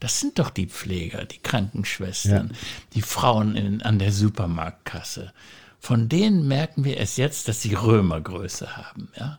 Das 0.00 0.18
sind 0.18 0.38
doch 0.38 0.50
die 0.50 0.66
Pfleger, 0.66 1.26
die 1.26 1.38
Krankenschwestern, 1.38 2.52
die 2.94 3.02
Frauen 3.02 3.54
in, 3.54 3.82
an 3.82 3.98
der 3.98 4.12
Supermarktkasse. 4.12 5.32
Von 5.80 6.08
denen 6.08 6.46
merken 6.46 6.84
wir 6.84 7.00
es 7.00 7.16
jetzt, 7.16 7.48
dass 7.48 7.62
sie 7.62 7.74
Römergröße 7.74 8.76
haben. 8.76 9.08
Ja? 9.16 9.38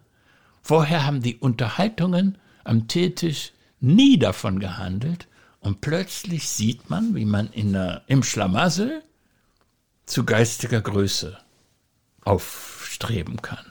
Vorher 0.63 1.05
haben 1.05 1.21
die 1.21 1.37
Unterhaltungen 1.37 2.37
am 2.63 2.87
Teetisch 2.87 3.53
nie 3.79 4.17
davon 4.17 4.59
gehandelt 4.59 5.27
und 5.59 5.81
plötzlich 5.81 6.49
sieht 6.49 6.89
man, 6.89 7.15
wie 7.15 7.25
man 7.25 7.51
in 7.51 7.73
der, 7.73 8.01
im 8.07 8.23
Schlamassel 8.23 9.03
zu 10.05 10.25
geistiger 10.25 10.81
Größe 10.81 11.37
aufstreben 12.23 13.41
kann. 13.41 13.65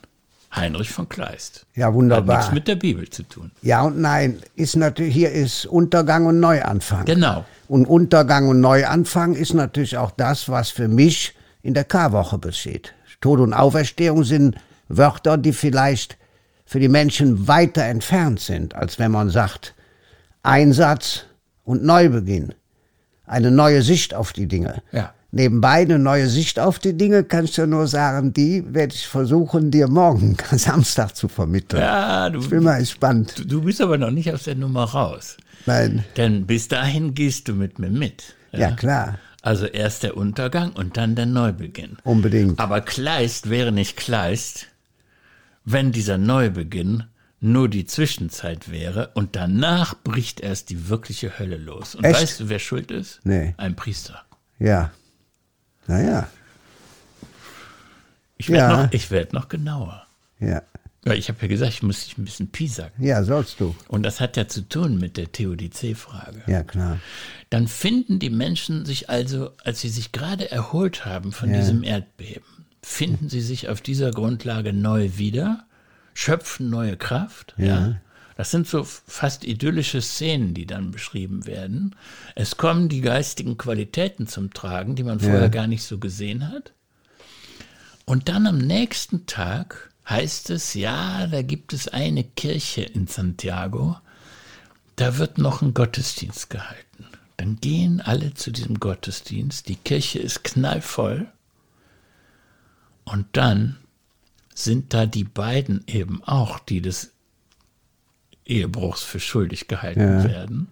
Heinrich 0.55 0.91
von 0.91 1.09
Kleist. 1.09 1.67
Ja, 1.75 1.89
Hat 1.89 1.95
wunderbar. 1.95 2.39
nichts 2.39 2.53
mit 2.53 2.67
der 2.67 2.75
Bibel 2.77 3.09
zu 3.09 3.23
tun. 3.23 3.53
Ja 3.63 3.83
und 3.83 4.01
nein, 4.01 4.43
ist 4.57 4.75
natürlich, 4.77 5.15
hier 5.15 5.31
ist 5.31 5.67
Untergang 5.67 6.27
und 6.27 6.41
Neuanfang. 6.41 7.05
Genau. 7.05 7.45
Und 7.69 7.87
Untergang 7.87 8.49
und 8.49 8.61
Neuanfang 8.61 9.35
ist 9.35 9.55
natürlich 9.55 9.97
auch 9.97 10.11
das, 10.11 10.49
was 10.49 10.71
für 10.71 10.89
mich 10.89 11.35
in 11.62 11.75
der 11.75 11.85
Karwoche 11.85 12.38
besteht. 12.38 12.94
Tod 13.20 13.40
und 13.40 13.53
Auferstehung 13.53 14.25
sind 14.25 14.57
Wörter, 14.88 15.37
die 15.37 15.53
vielleicht 15.53 16.16
für 16.64 16.81
die 16.81 16.88
Menschen 16.88 17.49
weiter 17.49 17.85
entfernt 17.85 18.40
sind, 18.40 18.75
als 18.75 18.99
wenn 18.99 19.11
man 19.11 19.31
sagt 19.31 19.75
Einsatz 20.42 21.27
und 21.64 21.85
Neubeginn. 21.85 22.55
Eine 23.27 23.51
neue 23.51 23.83
Sicht 23.83 24.14
auf 24.14 24.33
die 24.33 24.46
Dinge. 24.46 24.83
Ja. 24.92 25.12
Nebenbei 25.33 25.83
eine 25.83 26.01
neue 26.01 26.29
Sicht 26.29 26.59
auf 26.59 26.81
die 26.81 26.96
Dinge, 26.96 27.23
kannst 27.23 27.57
du 27.57 27.66
nur 27.66 27.87
sagen, 27.87 28.33
die 28.33 28.64
werde 28.75 28.94
ich 28.94 29.07
versuchen, 29.07 29.70
dir 29.70 29.87
morgen, 29.87 30.37
Samstag 30.51 31.14
zu 31.14 31.29
vermitteln. 31.29 31.81
Ja, 31.81 32.29
du, 32.31 32.40
Ich 32.40 32.51
bin 32.51 32.64
mal 32.64 32.81
gespannt. 32.81 33.38
du, 33.38 33.44
du 33.44 33.62
bist 33.62 33.81
aber 33.81 33.96
noch 33.96 34.11
nicht 34.11 34.33
aus 34.33 34.42
der 34.44 34.57
Nummer 34.57 34.85
raus. 34.85 35.37
Nein. 35.66 36.05
Denn 36.16 36.46
bis 36.46 36.66
dahin 36.66 37.14
gehst 37.14 37.46
du 37.46 37.53
mit 37.53 37.79
mir 37.79 37.90
mit. 37.90 38.35
Ja, 38.51 38.73
klar. 38.73 39.18
Also 39.42 39.66
erst 39.66 40.03
der 40.03 40.16
Untergang 40.16 40.72
und 40.72 40.96
dann 40.96 41.14
der 41.16 41.26
Neubeginn. 41.26 41.96
Unbedingt. 42.05 42.59
Aber 42.61 42.81
Kleist 42.83 43.48
wäre 43.48 43.72
nicht 43.72 43.96
Kleist, 43.96 44.66
wenn 45.64 45.92
dieser 45.92 46.18
Neubeginn 46.18 47.05
nur 47.40 47.70
die 47.70 47.87
Zwischenzeit 47.87 48.70
wäre 48.70 49.12
und 49.14 49.35
danach 49.37 49.94
bricht 49.94 50.40
erst 50.40 50.68
die 50.68 50.90
wirkliche 50.90 51.38
Hölle 51.38 51.57
los. 51.57 51.94
Und 51.94 52.05
Echt? 52.05 52.20
weißt 52.20 52.40
du, 52.40 52.48
wer 52.50 52.59
schuld 52.59 52.90
ist? 52.90 53.20
Nee. 53.24 53.55
Ein 53.57 53.76
Priester. 53.76 54.22
Ja. 54.59 54.90
Naja, 55.87 56.29
Ich 58.37 58.48
werde 58.50 58.72
Ja. 58.74 58.83
noch, 58.85 58.92
ich 58.92 59.11
werd 59.11 59.33
noch 59.33 59.48
genauer. 59.48 60.07
ja. 60.38 60.62
Ja, 61.07 61.15
ich 61.15 61.29
habe 61.29 61.39
ja 61.41 61.49
gesagt, 61.49 61.73
ich 61.73 61.83
muss 61.83 62.05
dich 62.05 62.19
ein 62.19 62.25
bisschen 62.25 62.49
piesacken. 62.53 63.05
Ja, 63.05 63.25
sollst 63.25 63.59
du. 63.61 63.75
Und 63.89 64.03
das 64.03 64.21
hat 64.21 64.37
ja 64.37 64.49
zu 64.49 64.69
tun 64.69 64.99
mit 64.99 65.17
der 65.17 65.33
Theodizee-Frage. 65.33 66.43
Ja, 66.47 66.63
klar. 66.63 66.99
Dann 67.49 67.69
finden 67.69 68.19
die 68.19 68.29
Menschen 68.29 68.85
sich 68.85 69.09
also, 69.09 69.53
als 69.65 69.81
sie 69.81 69.89
sich 69.89 70.13
gerade 70.13 70.51
erholt 70.51 71.07
haben 71.07 71.33
von 71.33 71.51
Ja. 71.51 71.59
diesem 71.61 71.85
Erdbeben, 71.85 72.45
finden 72.83 73.31
sie 73.31 73.41
sich 73.41 73.69
auf 73.69 73.81
dieser 73.81 74.11
Grundlage 74.11 74.75
neu 74.75 75.11
wieder, 75.17 75.65
schöpfen 76.13 76.69
neue 76.69 76.99
Kraft. 76.99 77.55
Ja. 77.57 77.97
Das 78.37 78.51
sind 78.51 78.67
so 78.67 78.85
fast 78.85 79.45
idyllische 79.45 80.01
Szenen, 80.03 80.55
die 80.55 80.67
dann 80.67 80.91
beschrieben 80.91 81.47
werden. 81.47 81.95
Es 82.35 82.57
kommen 82.57 82.89
die 82.91 83.01
geistigen 83.01 83.57
Qualitäten 83.59 84.27
zum 84.27 84.53
Tragen, 84.53 84.97
die 84.97 85.03
man 85.05 85.21
vorher 85.21 85.49
gar 85.51 85.67
nicht 85.67 85.83
so 85.83 85.99
gesehen 85.99 86.51
hat. 86.51 86.73
Und 88.07 88.29
dann 88.29 88.47
am 88.47 88.59
nächsten 88.59 89.27
Tag 89.27 89.91
heißt 90.09 90.51
es, 90.51 90.75
ja, 90.75 91.27
da 91.27 91.43
gibt 91.43 91.73
es 91.73 91.89
eine 91.89 92.25
Kirche 92.25 92.83
in 92.83 93.07
Santiago, 93.07 93.97
da 94.97 95.19
wird 95.19 95.39
noch 95.39 95.63
ein 95.63 95.73
Gottesdienst 95.75 96.51
gehalten. 96.51 97.07
Dann 97.37 97.57
gehen 97.57 98.01
alle 98.01 98.35
zu 98.35 98.51
diesem 98.51 98.81
Gottesdienst, 98.81 99.69
die 99.69 99.77
Kirche 99.77 100.19
ist 100.19 100.45
knallvoll 100.45 101.29
und 103.05 103.27
dann 103.33 103.77
sind 104.55 104.93
da 104.93 105.07
die 105.07 105.25
beiden 105.25 105.83
eben 105.87 106.23
auch, 106.25 106.59
die 106.59 106.83
des 106.83 107.13
Ehebruchs 108.45 109.03
für 109.03 109.21
schuldig 109.21 109.69
gehalten 109.69 110.01
Ja. 110.01 110.25
werden. 110.25 110.69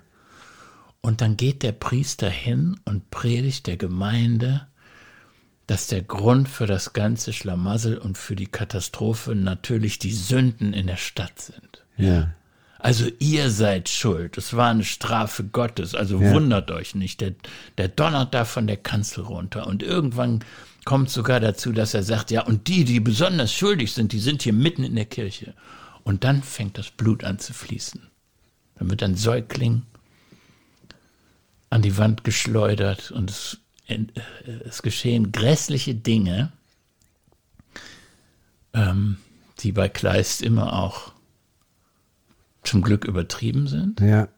Und 1.00 1.20
dann 1.20 1.36
geht 1.36 1.62
der 1.62 1.72
Priester 1.72 2.28
hin 2.28 2.78
und 2.84 3.10
predigt 3.10 3.66
der 3.66 3.76
Gemeinde, 3.76 4.66
dass 5.68 5.86
der 5.86 6.02
Grund 6.02 6.48
für 6.48 6.66
das 6.66 6.92
ganze 6.94 7.32
Schlamassel 7.32 7.98
und 7.98 8.18
für 8.18 8.34
die 8.34 8.46
Katastrophe 8.48 9.36
natürlich 9.36 10.00
die 10.00 10.12
Sünden 10.12 10.72
in 10.72 10.88
der 10.88 10.96
Stadt 10.96 11.38
sind. 11.40 11.84
Ja. 11.96 12.32
Also 12.80 13.06
ihr 13.18 13.50
seid 13.50 13.88
schuld. 13.88 14.38
Es 14.38 14.54
war 14.56 14.70
eine 14.70 14.84
Strafe 14.84 15.44
Gottes. 15.44 15.94
Also 15.94 16.20
Ja. 16.20 16.32
wundert 16.32 16.70
euch 16.70 16.94
nicht. 16.94 17.20
Der, 17.20 17.34
der 17.76 17.88
donnert 17.88 18.34
da 18.34 18.44
von 18.44 18.66
der 18.66 18.76
Kanzel 18.78 19.24
runter. 19.24 19.66
Und 19.66 19.82
irgendwann 19.82 20.44
kommt 20.84 21.10
sogar 21.10 21.38
dazu, 21.38 21.72
dass 21.72 21.92
er 21.92 22.02
sagt, 22.02 22.30
ja, 22.30 22.42
und 22.42 22.66
die, 22.68 22.84
die 22.84 23.00
besonders 23.00 23.52
schuldig 23.52 23.92
sind, 23.92 24.12
die 24.12 24.20
sind 24.20 24.42
hier 24.42 24.52
mitten 24.54 24.84
in 24.84 24.94
der 24.96 25.04
Kirche. 25.04 25.54
Und 26.02 26.24
dann 26.24 26.42
fängt 26.42 26.78
das 26.78 26.90
Blut 26.90 27.24
an 27.24 27.38
zu 27.38 27.52
fließen. 27.52 28.00
Dann 28.78 28.88
wird 28.88 29.02
ein 29.02 29.16
Säugling 29.16 29.82
an 31.68 31.82
die 31.82 31.98
Wand 31.98 32.24
geschleudert 32.24 33.10
und 33.10 33.28
es, 33.30 33.58
es 34.64 34.82
geschehen 34.82 35.32
grässliche 35.32 35.94
Dinge, 35.94 36.52
ähm, 38.74 39.16
die 39.60 39.72
bei 39.72 39.88
Kleist 39.88 40.42
immer 40.42 40.74
auch 40.74 41.12
zum 42.62 42.82
Glück 42.82 43.04
übertrieben 43.04 43.66
sind. 43.66 44.00
Ja. 44.00 44.28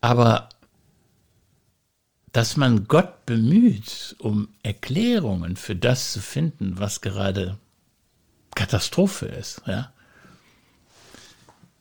Aber 0.00 0.48
dass 2.32 2.56
man 2.56 2.86
Gott 2.86 3.26
bemüht, 3.26 4.16
um 4.18 4.48
Erklärungen 4.62 5.56
für 5.56 5.76
das 5.76 6.12
zu 6.12 6.20
finden, 6.20 6.78
was 6.78 7.00
gerade 7.00 7.58
Katastrophe 8.54 9.26
ist, 9.26 9.62
ja, 9.66 9.92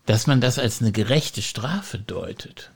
dass 0.05 0.25
man 0.27 0.41
das 0.41 0.57
als 0.57 0.81
eine 0.81 0.91
gerechte 0.91 1.41
Strafe 1.41 1.99
deutet, 1.99 2.71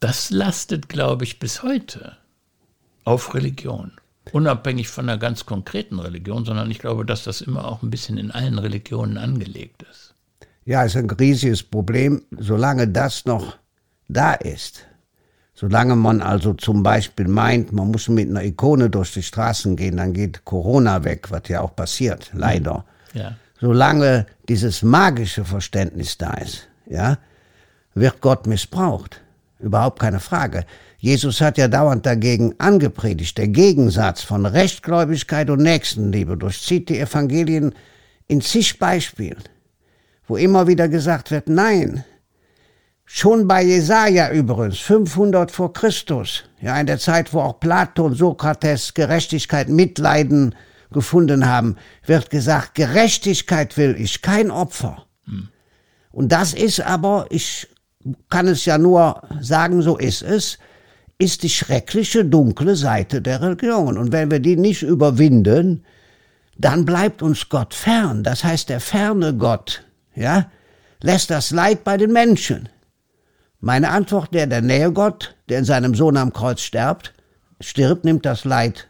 das 0.00 0.30
lastet, 0.30 0.88
glaube 0.88 1.24
ich, 1.24 1.38
bis 1.38 1.62
heute 1.62 2.16
auf 3.04 3.34
Religion. 3.34 3.92
Unabhängig 4.32 4.88
von 4.88 5.08
einer 5.08 5.18
ganz 5.18 5.46
konkreten 5.46 5.98
Religion, 5.98 6.44
sondern 6.44 6.70
ich 6.70 6.78
glaube, 6.78 7.06
dass 7.06 7.24
das 7.24 7.40
immer 7.40 7.66
auch 7.66 7.82
ein 7.82 7.90
bisschen 7.90 8.18
in 8.18 8.30
allen 8.30 8.58
Religionen 8.58 9.16
angelegt 9.16 9.84
ist. 9.90 10.14
Ja, 10.64 10.82
ist 10.82 10.96
ein 10.96 11.08
riesiges 11.08 11.62
Problem, 11.62 12.22
solange 12.30 12.86
das 12.86 13.24
noch 13.24 13.56
da 14.08 14.34
ist. 14.34 14.84
Solange 15.54 15.96
man 15.96 16.20
also 16.20 16.54
zum 16.54 16.82
Beispiel 16.82 17.26
meint, 17.26 17.72
man 17.72 17.90
muss 17.90 18.08
mit 18.08 18.28
einer 18.28 18.44
Ikone 18.44 18.90
durch 18.90 19.14
die 19.14 19.22
Straßen 19.22 19.76
gehen, 19.76 19.96
dann 19.96 20.12
geht 20.12 20.44
Corona 20.44 21.02
weg, 21.04 21.30
was 21.30 21.48
ja 21.48 21.62
auch 21.62 21.74
passiert, 21.74 22.30
leider. 22.34 22.84
Ja. 23.14 23.34
Solange 23.60 24.26
dieses 24.48 24.82
magische 24.82 25.44
Verständnis 25.44 26.16
da 26.18 26.34
ist, 26.34 26.68
ja, 26.86 27.18
wird 27.94 28.20
Gott 28.20 28.46
missbraucht. 28.46 29.22
Überhaupt 29.58 29.98
keine 30.00 30.20
Frage. 30.20 30.64
Jesus 30.98 31.40
hat 31.40 31.58
ja 31.58 31.68
dauernd 31.68 32.06
dagegen 32.06 32.54
angepredigt. 32.58 33.38
Der 33.38 33.48
Gegensatz 33.48 34.22
von 34.22 34.46
Rechtgläubigkeit 34.46 35.50
und 35.50 35.62
Nächstenliebe 35.62 36.36
durchzieht 36.36 36.88
die 36.88 36.98
Evangelien 36.98 37.74
in 38.28 38.40
zig 38.40 38.78
Beispielen, 38.78 39.42
wo 40.26 40.36
immer 40.36 40.66
wieder 40.66 40.88
gesagt 40.88 41.30
wird, 41.30 41.48
nein, 41.48 42.04
Schon 43.10 43.48
bei 43.48 43.62
Jesaja 43.62 44.30
übrigens, 44.30 44.80
500 44.80 45.50
vor 45.50 45.72
Christus, 45.72 46.44
ja, 46.60 46.78
in 46.78 46.86
der 46.86 46.98
Zeit, 46.98 47.32
wo 47.32 47.40
auch 47.40 47.58
Platon, 47.58 48.14
Sokrates 48.14 48.92
Gerechtigkeit, 48.92 49.70
Mitleiden 49.70 50.54
gefunden 50.92 51.46
haben, 51.46 51.76
wird 52.04 52.28
gesagt, 52.28 52.74
Gerechtigkeit 52.74 53.78
will 53.78 53.96
ich, 53.98 54.20
kein 54.20 54.50
Opfer. 54.50 55.06
Und 56.10 56.32
das 56.32 56.52
ist 56.52 56.82
aber, 56.82 57.24
ich 57.30 57.68
kann 58.28 58.46
es 58.46 58.64
ja 58.64 58.78
nur 58.78 59.22
sagen, 59.40 59.82
so 59.82 59.96
ist 59.96 60.22
es, 60.22 60.58
ist 61.18 61.42
die 61.42 61.50
schreckliche, 61.50 62.24
dunkle 62.24 62.76
Seite 62.76 63.20
der 63.20 63.42
Religion. 63.42 63.98
Und 63.98 64.12
wenn 64.12 64.30
wir 64.30 64.40
die 64.40 64.56
nicht 64.56 64.82
überwinden, 64.82 65.84
dann 66.56 66.84
bleibt 66.84 67.22
uns 67.22 67.48
Gott 67.48 67.74
fern. 67.74 68.22
Das 68.22 68.44
heißt, 68.44 68.68
der 68.68 68.80
ferne 68.80 69.34
Gott, 69.34 69.84
ja, 70.14 70.50
lässt 71.02 71.30
das 71.30 71.50
Leid 71.50 71.84
bei 71.84 71.96
den 71.96 72.12
Menschen. 72.12 72.68
Meine 73.60 73.90
Antwort, 73.90 74.32
der 74.32 74.46
der 74.46 74.62
Nähe 74.62 74.92
Gott, 74.92 75.36
der 75.48 75.58
in 75.58 75.64
seinem 75.64 75.94
Sohn 75.94 76.16
am 76.16 76.32
Kreuz 76.32 76.60
stirbt, 76.60 77.14
stirbt, 77.60 78.04
nimmt 78.04 78.24
das 78.24 78.44
Leid 78.44 78.88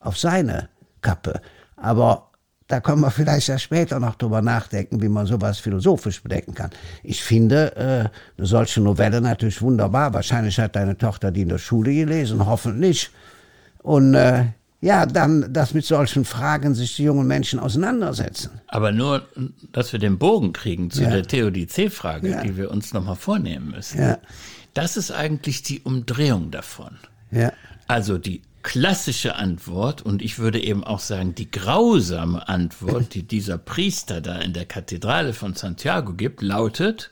auf 0.00 0.18
seine 0.18 0.68
Kappe. 1.00 1.40
Aber 1.76 2.29
da 2.70 2.80
können 2.80 3.00
wir 3.02 3.10
vielleicht 3.10 3.48
ja 3.48 3.58
später 3.58 3.98
noch 4.00 4.14
drüber 4.14 4.42
nachdenken, 4.42 5.02
wie 5.02 5.08
man 5.08 5.26
sowas 5.26 5.58
philosophisch 5.58 6.22
bedenken 6.22 6.54
kann. 6.54 6.70
Ich 7.02 7.22
finde 7.22 7.76
äh, 7.76 8.08
eine 8.38 8.46
solche 8.46 8.80
Novelle 8.80 9.20
natürlich 9.20 9.60
wunderbar. 9.60 10.14
Wahrscheinlich 10.14 10.58
hat 10.58 10.76
deine 10.76 10.96
Tochter 10.96 11.30
die 11.30 11.42
in 11.42 11.48
der 11.48 11.58
Schule 11.58 11.92
gelesen, 11.94 12.44
hoffentlich. 12.46 13.10
Und 13.82 14.14
äh, 14.14 14.44
ja, 14.82 15.04
dann, 15.04 15.52
dass 15.52 15.74
mit 15.74 15.84
solchen 15.84 16.24
Fragen 16.24 16.74
sich 16.74 16.96
die 16.96 17.02
jungen 17.04 17.26
Menschen 17.26 17.58
auseinandersetzen. 17.58 18.50
Aber 18.68 18.92
nur, 18.92 19.26
dass 19.72 19.92
wir 19.92 19.98
den 19.98 20.18
Bogen 20.18 20.52
kriegen 20.52 20.90
zu 20.90 21.02
Ja. 21.02 21.10
der 21.10 21.22
Theodizee-Frage, 21.24 22.30
Ja. 22.30 22.42
die 22.42 22.56
wir 22.56 22.70
uns 22.70 22.92
nochmal 22.94 23.16
vornehmen 23.16 23.72
müssen. 23.72 24.00
Ja. 24.00 24.18
Das 24.74 24.96
ist 24.96 25.10
eigentlich 25.10 25.62
die 25.62 25.80
Umdrehung 25.80 26.50
davon. 26.50 26.96
Ja, 27.30 27.52
Also 27.88 28.16
die 28.18 28.40
klassische 28.62 29.36
Antwort 29.36 30.02
und 30.02 30.22
ich 30.22 30.38
würde 30.38 30.62
eben 30.62 30.84
auch 30.84 31.00
sagen, 31.00 31.34
die 31.34 31.50
grausame 31.50 32.48
Antwort, 32.48 33.14
die 33.14 33.22
dieser 33.22 33.58
Priester 33.58 34.20
da 34.20 34.38
in 34.38 34.52
der 34.52 34.66
Kathedrale 34.66 35.32
von 35.32 35.54
Santiago 35.54 36.12
gibt, 36.14 36.42
lautet, 36.42 37.10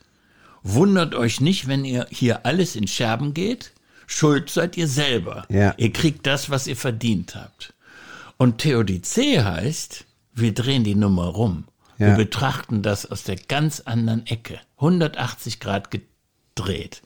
wundert 0.62 1.14
euch 1.14 1.40
nicht, 1.40 1.68
wenn 1.68 1.84
ihr 1.84 2.06
hier 2.10 2.44
alles 2.46 2.76
in 2.76 2.86
Scherben 2.86 3.34
geht, 3.34 3.72
schuld 4.06 4.50
seid 4.50 4.76
ihr 4.76 4.88
selber. 4.88 5.46
Ja. 5.48 5.74
Ihr 5.76 5.92
kriegt 5.92 6.26
das, 6.26 6.50
was 6.50 6.66
ihr 6.66 6.76
verdient 6.76 7.34
habt. 7.34 7.74
Und 8.36 8.58
Theodizee 8.58 9.42
heißt, 9.42 10.04
wir 10.34 10.54
drehen 10.54 10.84
die 10.84 10.94
Nummer 10.94 11.26
rum. 11.26 11.64
Wir 11.96 12.08
Ja. 12.08 12.14
betrachten 12.16 12.82
das 12.82 13.06
aus 13.10 13.24
der 13.24 13.36
ganz 13.36 13.80
anderen 13.80 14.24
Ecke. 14.26 14.60
180 14.76 15.58
Grad 15.58 15.90
gedreht. 15.90 17.02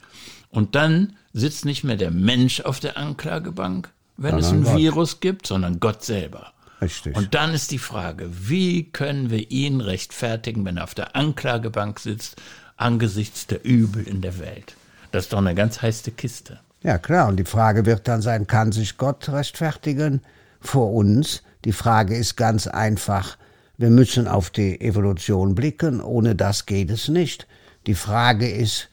Und 0.51 0.75
dann 0.75 1.17
sitzt 1.33 1.65
nicht 1.65 1.83
mehr 1.83 1.97
der 1.97 2.11
Mensch 2.11 2.61
auf 2.61 2.79
der 2.79 2.99
Anklagebank, 2.99 3.91
wenn 4.23 4.39
es 4.39 4.51
ein 4.51 4.65
Gott. 4.65 4.77
Virus 4.77 5.21
gibt, 5.21 5.47
sondern 5.47 5.81
Gott 5.81 6.05
selber. 6.05 6.53
richtig. 6.81 7.17
Und 7.17 7.35
dann 7.35 7.53
ist 7.55 7.71
die 7.71 7.79
Frage, 7.79 8.29
wie 8.31 8.91
können 8.91 9.31
wir 9.31 9.51
ihn 9.51 9.81
rechtfertigen, 9.81 10.65
wenn 10.65 10.77
er 10.77 10.85
auf 10.85 10.95
der 10.95 11.17
Anklagebank 11.17 11.99
sitzt, 11.99 12.41
angesichts 12.77 13.47
der 13.47 13.65
Übel 13.65 14.07
in 14.07 14.21
der 14.21 14.39
Welt? 14.39 14.75
Das 15.11 15.25
ist 15.25 15.33
doch 15.33 15.39
eine 15.39 15.55
ganz 15.55 15.83
heiße 15.83 16.13
Kiste. 16.13 16.61
Ja, 16.83 16.99
klar. 16.99 17.29
Und 17.29 17.37
die 17.37 17.45
Frage 17.45 17.87
wird 17.87 18.09
dann 18.09 18.23
sein, 18.23 18.47
kann 18.47 18.73
sich 18.73 18.97
Gott 18.97 19.29
rechtfertigen 19.29 20.21
vor 20.61 20.93
uns? 20.93 21.43
Die 21.65 21.73
Frage 21.73 22.17
ist 22.17 22.37
ganz 22.37 22.67
einfach. 22.67 23.37
Wir 23.79 23.91
müssen 23.91 24.27
auf 24.27 24.51
die 24.51 24.81
Evolution 24.81 25.55
blicken. 25.55 26.01
Ohne 26.01 26.35
das 26.35 26.67
geht 26.67 26.91
es 26.91 27.09
nicht. 27.09 27.47
Die 27.87 27.95
Frage 27.95 28.51
ist, 28.51 28.89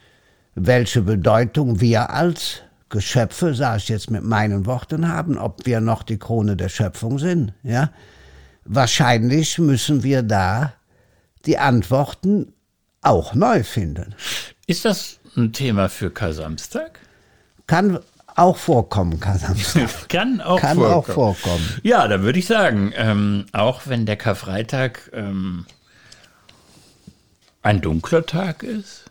welche 0.56 1.02
Bedeutung 1.02 1.80
wir 1.80 2.10
als 2.12 2.62
Geschöpfe, 2.90 3.54
sage 3.54 3.78
ich 3.78 3.90
jetzt 3.90 4.10
mit 4.12 4.24
meinen 4.24 4.66
Worten, 4.66 5.08
haben, 5.08 5.38
ob 5.38 5.66
wir 5.66 5.80
noch 5.80 6.04
die 6.04 6.18
Krone 6.18 6.56
der 6.56 6.70
Schöpfung 6.70 7.20
sind. 7.20 7.54
Ja? 7.64 7.92
Wahrscheinlich 8.66 9.58
müssen 9.60 10.04
wir 10.04 10.24
da 10.24 10.74
die 11.46 11.58
Antworten 11.58 12.54
auch 13.02 13.34
neu 13.34 13.64
finden. 13.64 14.16
Ist 14.68 14.86
das 14.86 15.20
ein 15.36 15.54
Thema 15.54 15.90
für 15.90 16.12
Kar-Samstag? 16.12 17.00
Kann 17.68 18.00
auch 18.36 18.58
vorkommen, 18.58 19.20
kann 19.20 19.38
Samstag. 19.38 19.90
Kann 20.10 20.42
auch 20.42 20.60
Kann 20.60 20.78
vorkommen. 20.78 20.94
auch 20.94 21.36
vorkommen. 21.36 21.80
Ja, 21.84 22.08
da 22.08 22.22
würde 22.22 22.40
ich 22.40 22.48
sagen, 22.48 22.94
ähm, 22.96 23.46
auch 23.52 23.82
wenn 23.86 24.06
der 24.06 24.16
Karfreitag 24.16 25.12
ähm, 25.14 25.66
ein 27.62 27.82
dunkler 27.82 28.26
Tag 28.26 28.64
ist, 28.64 29.09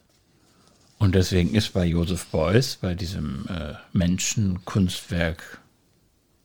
und 0.98 1.14
deswegen 1.14 1.54
ist 1.54 1.72
bei 1.72 1.84
Joseph 1.84 2.26
Beuys, 2.26 2.76
bei 2.76 2.94
diesem 2.94 3.46
äh, 3.48 3.74
Menschenkunstwerk, 3.92 5.60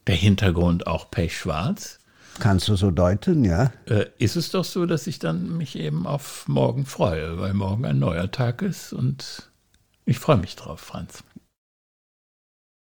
der 0.08 0.16
Hintergrund 0.16 0.88
auch 0.88 1.10
pechschwarz, 1.10 2.00
Kannst 2.40 2.68
du 2.68 2.76
so 2.76 2.92
deuten, 2.92 3.46
ja? 3.46 3.72
äh, 3.86 4.06
ist 4.18 4.36
es 4.36 4.50
doch 4.52 4.66
so, 4.66 4.86
dass 4.86 5.08
ich 5.08 5.20
dann 5.20 5.58
mich 5.58 5.78
eben 5.78 6.08
auf 6.08 6.48
morgen 6.48 6.86
freue, 6.86 7.40
weil 7.40 7.54
morgen 7.54 7.86
ein 7.86 8.00
neuer 8.00 8.32
Tag 8.32 8.62
ist 8.62 8.94
und 8.94 9.52
ich 10.06 10.20
freue 10.20 10.38
mich 10.38 10.56
drauf, 10.56 10.80
Franz. 10.80 11.24